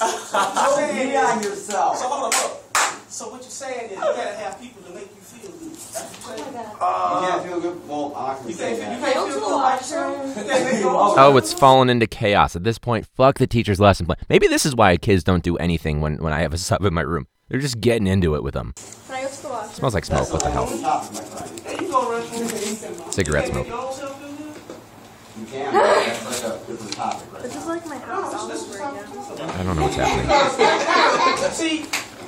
an 0.00 0.90
idiot. 0.96 1.04
Go 1.04 1.10
pee 1.10 1.16
on 1.16 1.42
yourself. 1.42 1.96
So 1.96 2.08
hold 2.08 2.32
up, 2.34 2.42
look. 2.42 2.56
So 3.08 3.28
what 3.30 3.40
you're 3.42 3.50
saying 3.50 3.86
is 3.86 3.96
you 3.96 3.96
gotta 3.96 4.34
have 4.36 4.60
people 4.60 4.82
to 4.82 4.90
make 4.94 5.10
you 5.14 5.20
feel 5.20 5.50
good. 5.50 5.72
That's 5.72 6.00
what 6.26 6.38
you're 6.38 6.46
saying. 6.46 6.66
Oh 6.80 7.20
you 7.22 7.28
can't 7.28 7.42
feel 7.48 7.60
good. 7.60 7.88
Well, 7.88 8.12
I'm 8.16 8.36
not 8.38 8.48
You 8.48 8.54
say 8.54 8.78
can't, 8.78 8.98
you 9.00 9.04
can't 9.04 9.32
feel 9.32 9.40
good 9.40 9.62
by 9.62 9.74
yourself. 9.76 10.26
You 10.28 10.34
can't 10.44 10.64
make 10.64 10.80
your 10.80 10.90
own. 10.96 11.14
Oh, 11.18 11.36
it's 11.36 11.52
fallen 11.52 11.90
into 11.90 12.06
chaos. 12.06 12.54
At 12.54 12.62
this 12.64 12.78
point, 12.78 13.06
fuck 13.16 13.38
the 13.38 13.46
teacher's 13.48 13.80
lesson 13.80 14.06
plan. 14.06 14.18
Maybe 14.28 14.46
this 14.46 14.64
is 14.64 14.76
why 14.76 14.96
kids 14.96 15.24
don't 15.24 15.42
do 15.42 15.56
anything 15.56 16.00
when, 16.00 16.18
when 16.18 16.32
I 16.32 16.40
have 16.42 16.52
a 16.54 16.58
sub 16.58 16.84
in 16.84 16.94
my 16.94 17.02
room. 17.02 17.26
They're 17.48 17.58
just 17.60 17.80
getting 17.80 18.06
into 18.06 18.36
it 18.36 18.44
with 18.44 18.54
them. 18.54 18.74
Can 19.08 19.16
I 19.16 19.22
go 19.22 19.28
to 19.28 19.42
the 19.42 19.48
washroom? 19.48 19.74
Smells 19.74 19.94
like 19.94 20.04
smoke. 20.04 20.32
What 20.32 20.42
the 20.44 20.50
hell? 20.50 20.66
Top, 20.66 21.12
my 21.12 21.20
friend. 21.20 21.60
Hey, 21.60 21.84
you 21.84 21.90
go 21.90 22.12
around 22.12 22.28
here. 22.28 22.46
Cigarette 23.10 23.48
smoke. 23.48 23.66
make 23.66 23.66
your 23.66 23.76
own 23.86 23.92
self 23.92 24.20
feel 24.22 24.28
good? 24.36 24.54
You 25.40 25.46
can. 25.46 25.72
That's 25.74 26.44
like 26.44 26.52
a 26.54 26.66
different 26.66 26.92
topic 26.92 27.32
right 27.32 27.42
This 27.42 27.54
now. 27.54 27.60
is 27.60 27.66
like 27.66 27.86
my 27.86 27.98
house 27.98 28.34
I 29.42 29.62
don't 29.62 29.76
know 29.76 29.82
what's 29.82 29.96
happening. 29.96 31.50
See, 31.52 31.86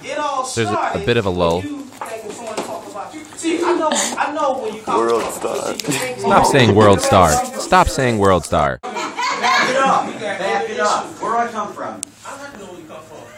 it 0.09 0.19
all 0.19 0.45
There's 0.55 0.69
a- 0.69 0.93
a 0.95 1.03
bit 1.05 1.17
of 1.17 1.27
a 1.27 1.31
lull. 1.31 1.61
when 1.61 1.69
you 1.69 1.77
making 2.01 2.31
someone 2.33 2.57
talk 2.57 2.87
about 2.89 3.15
you. 3.15 3.25
See, 3.37 3.63
I 3.63 3.77
know, 3.77 3.91
I 3.93 4.33
know 4.33 4.59
when 4.59 4.75
you 4.75 4.83
World 4.87 5.33
star. 5.33 5.79
Stop 6.19 6.47
saying 6.47 6.75
world 6.75 7.01
star. 7.01 7.33
Stop 7.61 7.89
saying 7.89 8.19
world 8.19 8.45
star. 8.45 8.79
Back 8.83 9.71
it 9.71 9.77
up. 9.77 10.07
Back 10.21 10.71
it 10.71 10.81
up. 10.81 11.07
Where 11.21 11.37
I 11.37 11.49
come 11.51 11.73
from? 11.73 12.01
I'm 12.27 12.39
not 12.41 12.59
know 12.59 12.67
where 12.67 12.79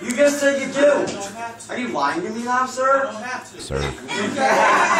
you 0.04 0.10
come 0.10 0.16
from. 0.16 0.16
You 0.16 0.16
just 0.16 0.40
said 0.40 0.60
you 0.60 0.66
You 0.68 0.72
do. 0.72 0.80
don't 0.80 1.10
have 1.34 1.58
to. 1.66 1.72
Are 1.72 1.78
you 1.78 1.88
lying 1.88 2.22
to 2.22 2.30
me 2.30 2.44
now, 2.44 2.62
You 2.62 2.68
sir? 2.68 3.02
don't 3.04 3.22
have 3.22 3.52
to. 3.52 3.60
Sir. 3.60 3.80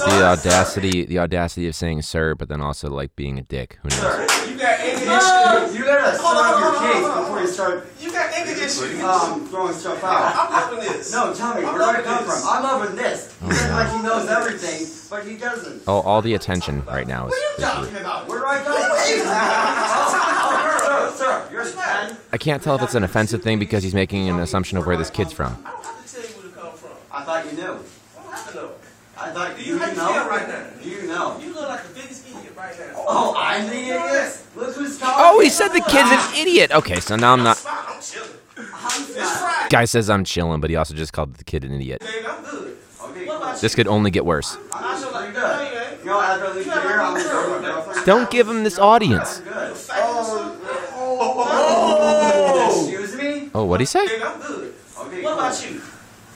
The 0.00 0.22
audacity, 0.24 1.04
the 1.04 1.18
audacity 1.18 1.68
of 1.68 1.74
saying 1.74 2.02
sir, 2.02 2.34
but 2.34 2.48
then 2.48 2.60
also 2.60 2.88
like 2.88 3.14
being 3.16 3.38
a 3.38 3.42
dick. 3.42 3.78
Who 3.82 3.88
knows? 3.90 3.98
Sir, 4.00 4.26
You 4.48 4.56
got 4.56 4.80
ammunition. 4.80 5.76
you 5.76 5.84
gotta 5.84 6.16
Hold 6.18 6.36
on, 6.38 6.44
stop 6.44 6.60
your 6.60 6.70
hold 6.72 6.76
on, 6.76 6.92
case 6.92 7.02
hold 7.02 7.10
on, 7.10 7.22
before 7.24 7.40
you 7.40 7.46
start 7.48 7.86
You 8.00 8.12
got 8.12 8.32
ammunition. 8.34 9.00
um, 9.04 9.46
throwing 9.48 9.72
stuff 9.74 10.02
out. 10.04 10.34
I'm 10.36 10.52
loving 10.52 10.88
this. 10.88 11.12
No, 11.12 11.34
tell 11.34 11.54
me, 11.54 11.64
I'm 11.66 11.74
where 11.74 11.92
do 11.92 11.98
I 11.98 12.02
come 12.02 12.24
this. 12.24 12.40
from? 12.40 12.48
I'm 12.48 12.62
loving 12.62 12.96
this. 12.96 13.36
He 13.44 13.52
says 13.52 13.70
like 13.72 13.90
he 13.92 14.02
knows 14.02 14.28
everything, 14.28 14.86
but 15.10 15.26
he 15.26 15.36
doesn't. 15.36 15.82
Oh, 15.86 16.00
all 16.00 16.22
the 16.22 16.34
attention 16.34 16.82
right 16.86 17.06
now 17.06 17.26
is. 17.26 17.32
What 17.32 17.42
are 17.42 17.50
you 17.58 17.64
talking 17.90 17.96
about? 18.00 18.28
Where 18.28 18.38
do 18.40 18.46
I 18.46 18.58
come 18.62 18.74
from? 18.76 18.90
oh, 21.30 21.48
sir, 21.48 21.48
sir, 21.48 21.52
you're 21.52 22.08
10. 22.08 22.16
I 22.32 22.38
can't 22.38 22.62
tell 22.62 22.76
if 22.76 22.82
it's 22.82 22.94
an 22.94 23.04
offensive 23.04 23.42
thing 23.42 23.58
because 23.58 23.82
he's 23.82 23.94
making 23.94 24.28
an 24.28 24.38
assumption 24.40 24.78
of 24.78 24.86
where 24.86 24.96
this 24.96 25.10
kid's 25.10 25.32
from. 25.32 25.56
I 25.64 25.70
don't 25.72 25.84
have 25.84 26.06
to 26.06 26.12
tell 26.14 26.22
you 26.22 26.28
where 26.36 26.52
to 26.52 26.60
come 26.60 26.72
from. 26.72 26.90
I 27.12 27.24
thought 27.24 27.44
you 27.46 27.52
knew. 27.52 27.62
I 27.62 27.66
don't 28.22 28.32
have 28.32 28.48
to 28.50 28.54
know. 28.56 28.70
I 29.18 29.30
thought 29.32 29.56
Do 29.56 29.62
you, 29.62 29.74
you, 29.78 29.80
you 29.86 29.94
know. 29.96 30.28
right 30.28 30.48
now? 30.48 30.66
Do 30.82 30.88
you 30.88 31.02
know? 31.06 31.38
You 31.40 31.52
look 31.54 31.68
like 31.68 31.82
the 31.86 31.94
biggest 31.94 32.26
idiot 32.26 32.54
right 32.56 32.74
now. 32.78 32.92
Oh, 32.96 33.34
I'm 33.36 33.66
the 33.66 33.74
idiot. 33.76 34.38
Look 34.56 34.74
who's 34.74 34.96
oh, 34.96 35.00
talking. 35.04 35.24
Oh, 35.26 35.40
he 35.40 35.50
said 35.50 35.68
the 35.68 35.80
kid's 35.82 36.10
an 36.10 36.34
idiot. 36.36 36.70
Okay, 36.72 37.00
so 37.00 37.16
now 37.16 37.32
I'm 37.34 37.42
not. 37.42 37.62
I'm 37.66 38.00
chilling. 38.00 38.30
I'm 38.56 39.02
It's 39.02 39.16
not. 39.16 39.36
Friday. 39.38 39.68
Guy 39.70 39.84
says 39.84 40.08
I'm 40.08 40.24
chilling, 40.24 40.60
but 40.60 40.70
he 40.70 40.76
also 40.76 40.94
just 40.94 41.12
called 41.12 41.34
the 41.34 41.44
kid 41.44 41.64
an 41.64 41.72
idiot. 41.72 42.00
Dave, 42.00 42.26
I'm 42.26 42.42
good. 42.44 42.76
Okay, 43.02 43.26
What 43.26 43.60
This 43.60 43.74
could 43.74 43.86
only 43.88 44.10
get 44.10 44.24
worse. 44.24 44.56
I'm 44.72 44.84
I 44.84 44.92
just 45.00 45.12
like 45.12 45.34
no, 45.34 45.40
you 45.62 45.68
good. 45.70 45.82
ain't. 45.92 45.98
You 46.00 46.06
know, 46.06 46.20
after 46.20 46.46
I 46.46 46.52
leave 46.54 46.64
here, 46.64 46.72
a 46.74 46.76
I'm 46.78 47.14
good 47.14 47.26
gonna 47.26 47.34
go 47.34 47.46
girl, 47.46 47.56
to 47.56 47.60
my 47.60 47.68
girlfriend's 47.68 48.04
Don't 48.06 48.30
give 48.30 48.48
him 48.48 48.64
this 48.64 48.78
audience. 48.78 49.38
I'm 49.38 49.44
good. 49.44 49.76
Oh, 51.02 52.86
Excuse 52.86 53.16
me? 53.16 53.49
Oh, 53.60 53.64
what'd 53.66 53.82
he 53.82 53.86
say? 53.86 54.06
Dave, 54.06 54.22
I'm 54.22 54.40
good. 54.40 54.74
Okay, 54.98 55.22
What 55.22 55.32
cool. 55.32 55.38
about 55.38 55.70
you? 55.70 55.82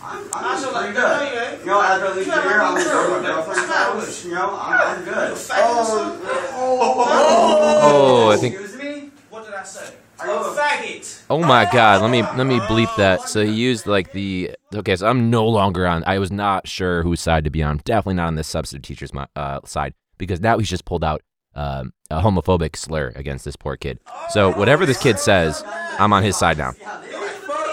I'm, 0.02 0.18
I 0.34 0.36
I'm 0.36 0.58
feel 0.58 0.60
just 0.60 0.72
like 0.74 0.84
pretty 0.92 1.00
no, 1.00 1.22
you 1.24 1.30
good. 1.30 1.52
ain't. 1.54 1.60
You 1.60 1.66
know, 1.66 1.80
after 1.80 2.06
I 2.06 2.12
leave 2.14 2.26
You 2.26 2.32
have 2.32 2.44
a 2.44 2.48
here, 2.50 2.60
I'm 2.60 2.74
good 2.76 2.84
gonna 2.86 2.94
go 2.94 3.00
to 3.00 3.08
girl, 3.08 3.08
my 3.08 3.22
man. 3.22 3.32
girlfriend's 3.34 3.64
Smile 3.64 3.78
house. 3.78 4.06
with 4.06 4.24
You 4.26 4.34
know, 4.34 4.58
I'm, 4.60 4.98
I'm 4.98 5.04
good. 5.04 5.28
You 5.30 5.34
faggot 5.36 5.76
or 5.76 5.84
something? 5.86 6.28
Oh, 6.56 8.30
I 8.30 8.36
think. 8.36 8.54
Excuse 8.56 8.76
me? 8.82 9.10
What 9.30 9.44
did 9.46 9.54
I 9.54 9.62
say? 9.62 9.94
Are 10.20 10.26
You're 10.26 10.36
a 10.36 10.40
a- 10.40 10.54
faggot. 10.56 11.22
Oh 11.30 11.38
my 11.38 11.64
God! 11.72 12.02
Let 12.02 12.10
me 12.10 12.20
let 12.22 12.44
me 12.46 12.58
bleep 12.60 12.94
that. 12.98 13.28
So 13.28 13.44
he 13.46 13.52
used 13.52 13.86
like 13.86 14.12
the. 14.12 14.50
Okay, 14.74 14.94
so 14.96 15.06
I'm 15.08 15.30
no 15.30 15.48
longer 15.48 15.86
on. 15.86 16.04
I 16.06 16.18
was 16.18 16.30
not 16.30 16.68
sure 16.68 17.02
whose 17.02 17.20
side 17.22 17.44
to 17.44 17.50
be 17.50 17.62
on. 17.62 17.78
Definitely 17.84 18.14
not 18.16 18.26
on 18.26 18.34
this 18.34 18.46
substitute 18.48 18.82
teacher's 18.82 19.10
uh, 19.34 19.60
side 19.64 19.94
because 20.18 20.40
now 20.40 20.58
he's 20.58 20.68
just 20.68 20.84
pulled 20.84 21.02
out 21.02 21.22
um, 21.54 21.94
a 22.10 22.20
homophobic 22.20 22.76
slur 22.76 23.12
against 23.16 23.44
this 23.46 23.56
poor 23.56 23.76
kid. 23.76 24.00
So 24.30 24.50
whatever 24.52 24.84
this 24.84 24.98
kid 24.98 25.18
says, 25.18 25.64
I'm 25.98 26.12
on 26.12 26.22
his 26.22 26.36
side 26.36 26.58
now. 26.58 26.74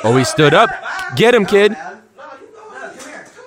Oh, 0.03 0.15
he 0.17 0.23
stood 0.23 0.53
up. 0.53 0.69
Get 1.15 1.35
him, 1.35 1.45
kid. 1.45 1.75
Come 1.75 2.01
here. 2.99 3.25
Come 3.35 3.45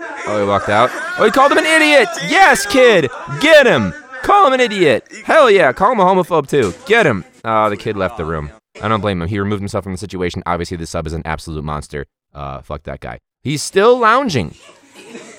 on. 0.00 0.18
Oh, 0.26 0.40
he 0.40 0.48
walked 0.48 0.68
out. 0.68 0.90
Oh, 1.18 1.24
he 1.24 1.30
called 1.30 1.52
him 1.52 1.58
an 1.58 1.66
idiot. 1.66 2.08
Yes, 2.26 2.64
kid. 2.66 3.10
Get 3.40 3.66
him. 3.66 3.92
Call 4.22 4.46
him 4.46 4.54
an 4.54 4.60
idiot. 4.60 5.06
Hell 5.24 5.50
yeah. 5.50 5.72
Call 5.72 5.92
him 5.92 6.00
a 6.00 6.04
homophobe 6.04 6.48
too. 6.48 6.72
Get 6.86 7.04
him. 7.06 7.24
Oh, 7.44 7.68
the 7.68 7.76
kid 7.76 7.96
left 7.96 8.16
the 8.16 8.24
room. 8.24 8.50
I 8.82 8.88
don't 8.88 9.00
blame 9.00 9.20
him. 9.20 9.28
He 9.28 9.38
removed 9.38 9.60
himself 9.60 9.84
from 9.84 9.92
the 9.92 9.98
situation. 9.98 10.42
Obviously, 10.46 10.76
the 10.76 10.86
sub 10.86 11.06
is 11.06 11.12
an 11.12 11.22
absolute 11.24 11.62
monster. 11.62 12.06
Uh, 12.32 12.62
fuck 12.62 12.84
that 12.84 13.00
guy. 13.00 13.20
He's 13.42 13.62
still 13.62 13.98
lounging. 13.98 14.54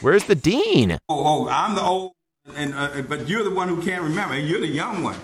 Where's 0.02 0.26
the 0.26 0.36
dean? 0.36 1.00
Oh, 1.10 1.46
oh, 1.46 1.50
I'm 1.50 1.74
the 1.76 1.82
old, 1.82 2.12
and 2.56 2.76
uh, 2.76 3.02
but 3.02 3.28
you're 3.28 3.44
the 3.44 3.50
one 3.50 3.68
who 3.68 3.82
can't 3.82 4.04
remember. 4.04 4.38
You're 4.38 4.62
the 4.62 4.68
young 4.68 5.04
one. 5.04 5.18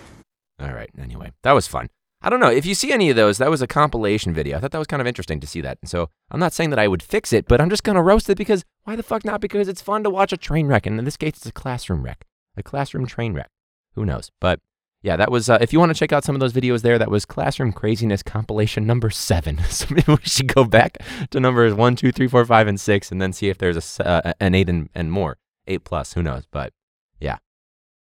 All 0.59 0.73
right. 0.73 0.89
Anyway, 0.99 1.31
that 1.43 1.51
was 1.51 1.67
fun. 1.67 1.89
I 2.21 2.29
don't 2.29 2.39
know 2.39 2.51
if 2.51 2.65
you 2.65 2.75
see 2.75 2.91
any 2.91 3.09
of 3.09 3.15
those. 3.15 3.39
That 3.39 3.49
was 3.49 3.61
a 3.61 3.67
compilation 3.67 4.33
video. 4.33 4.57
I 4.57 4.59
thought 4.59 4.71
that 4.71 4.77
was 4.77 4.87
kind 4.87 5.01
of 5.01 5.07
interesting 5.07 5.39
to 5.39 5.47
see 5.47 5.61
that. 5.61 5.79
And 5.81 5.89
so 5.89 6.09
I'm 6.29 6.39
not 6.39 6.53
saying 6.53 6.69
that 6.69 6.79
I 6.79 6.87
would 6.87 7.01
fix 7.01 7.33
it, 7.33 7.47
but 7.47 7.59
I'm 7.59 7.69
just 7.69 7.83
gonna 7.83 8.03
roast 8.03 8.29
it 8.29 8.37
because 8.37 8.63
why 8.83 8.95
the 8.95 9.03
fuck 9.03 9.25
not? 9.25 9.41
Because 9.41 9.67
it's 9.67 9.81
fun 9.81 10.03
to 10.03 10.09
watch 10.09 10.31
a 10.31 10.37
train 10.37 10.67
wreck, 10.67 10.85
and 10.85 10.99
in 10.99 11.05
this 11.05 11.17
case, 11.17 11.33
it's 11.37 11.45
a 11.45 11.51
classroom 11.51 12.03
wreck, 12.03 12.25
a 12.55 12.63
classroom 12.63 13.05
train 13.07 13.33
wreck. 13.33 13.49
Who 13.95 14.05
knows? 14.05 14.31
But 14.39 14.59
yeah, 15.03 15.15
that 15.15 15.31
was. 15.31 15.49
Uh, 15.49 15.57
if 15.61 15.73
you 15.73 15.79
want 15.79 15.89
to 15.91 15.97
check 15.97 16.13
out 16.13 16.23
some 16.23 16.35
of 16.35 16.39
those 16.39 16.53
videos 16.53 16.83
there, 16.83 16.99
that 16.99 17.09
was 17.09 17.25
classroom 17.25 17.71
craziness 17.71 18.21
compilation 18.21 18.85
number 18.85 19.09
seven. 19.09 19.57
so 19.69 19.87
maybe 19.89 20.03
we 20.07 20.17
should 20.23 20.53
go 20.53 20.63
back 20.63 20.99
to 21.31 21.39
numbers 21.39 21.73
one, 21.73 21.95
two, 21.95 22.11
three, 22.11 22.27
four, 22.27 22.45
five, 22.45 22.67
and 22.67 22.79
six, 22.79 23.11
and 23.11 23.19
then 23.19 23.33
see 23.33 23.49
if 23.49 23.57
there's 23.57 23.99
a 23.99 24.07
uh, 24.07 24.33
an 24.39 24.53
eight 24.53 24.69
and, 24.69 24.89
and 24.93 25.11
more, 25.11 25.37
eight 25.65 25.83
plus. 25.83 26.13
Who 26.13 26.21
knows? 26.21 26.43
But 26.51 26.73
yeah. 27.19 27.37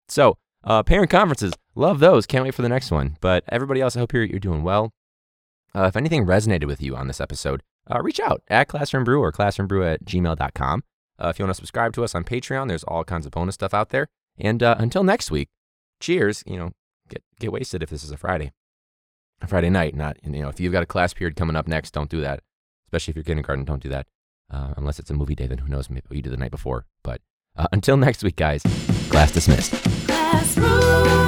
So 0.09 0.37
uh, 0.64 0.83
parent 0.83 1.11
conferences, 1.11 1.53
love 1.75 2.01
those. 2.01 2.27
Can't 2.27 2.44
wait 2.44 2.55
for 2.55 2.62
the 2.62 2.68
next 2.68 2.90
one. 2.90 3.16
But 3.20 3.44
everybody 3.49 3.81
else, 3.81 3.96
I 3.96 4.01
hope 4.01 4.12
you're 4.12 4.25
you're 4.25 4.38
doing 4.38 4.62
well. 4.62 4.92
Uh, 5.75 5.85
if 5.85 5.96
anything 5.96 6.27
resonated 6.27 6.66
with 6.66 6.83
you 6.83 6.96
on 6.96 7.07
this 7.07 7.20
episode, 7.20 7.62
uh, 7.90 8.01
reach 8.03 8.20
out 8.20 8.42
at 8.49 8.68
Classroom 8.68 9.05
Brew 9.05 9.20
or 9.20 9.31
classroombrew 9.33 9.94
at 9.94 10.05
gmail.com. 10.05 10.85
Uh, 11.18 11.29
if 11.29 11.38
you 11.38 11.44
want 11.44 11.51
to 11.51 11.57
subscribe 11.57 11.92
to 11.92 12.03
us 12.03 12.14
on 12.14 12.25
Patreon, 12.25 12.68
there's 12.68 12.85
all 12.85 13.05
kinds 13.05 13.27
of 13.27 13.33
bonus 13.33 13.55
stuff 13.55 13.75
out 13.75 13.90
there. 13.90 14.09
And 14.38 14.62
uh, 14.62 14.77
until 14.79 15.05
next 15.05 15.31
week, 15.31 15.49
cheers. 16.01 16.42
You 16.46 16.59
know, 16.59 16.73
get 17.09 17.23
get 17.38 17.53
wasted 17.53 17.83
if 17.83 17.90
this 17.90 18.03
is 18.03 18.11
a 18.11 18.16
Friday, 18.16 18.53
a 19.40 19.46
Friday 19.46 19.70
night. 19.70 19.94
Not 19.94 20.16
you 20.25 20.42
know, 20.42 20.49
if 20.49 20.61
you've 20.61 20.73
got 20.73 20.83
a 20.83 20.87
class 20.87 21.14
period 21.14 21.37
coming 21.37 21.57
up 21.57 21.68
next, 21.68 21.92
don't 21.92 22.11
do 22.11 22.20
that. 22.23 22.40
Especially 22.87 23.12
if 23.12 23.16
you're 23.16 23.25
kindergarten, 23.25 23.64
don't 23.64 23.83
do 23.83 23.88
that. 23.90 24.07
Uh, 24.51 24.75
unless 24.77 24.99
it's 24.99 25.11
a 25.11 25.14
movie 25.14 25.37
day, 25.37 25.46
then 25.46 25.59
who 25.59 25.68
knows? 25.68 25.88
Maybe 25.88 26.03
you 26.11 26.23
did 26.23 26.33
the 26.33 26.37
night 26.37 26.51
before. 26.51 26.87
But 27.05 27.20
uh, 27.57 27.68
until 27.73 27.96
next 27.96 28.25
week, 28.25 28.37
guys. 28.37 28.62
Class 29.11 29.33
dismissed. 29.33 30.19
Classroom. 30.31 31.19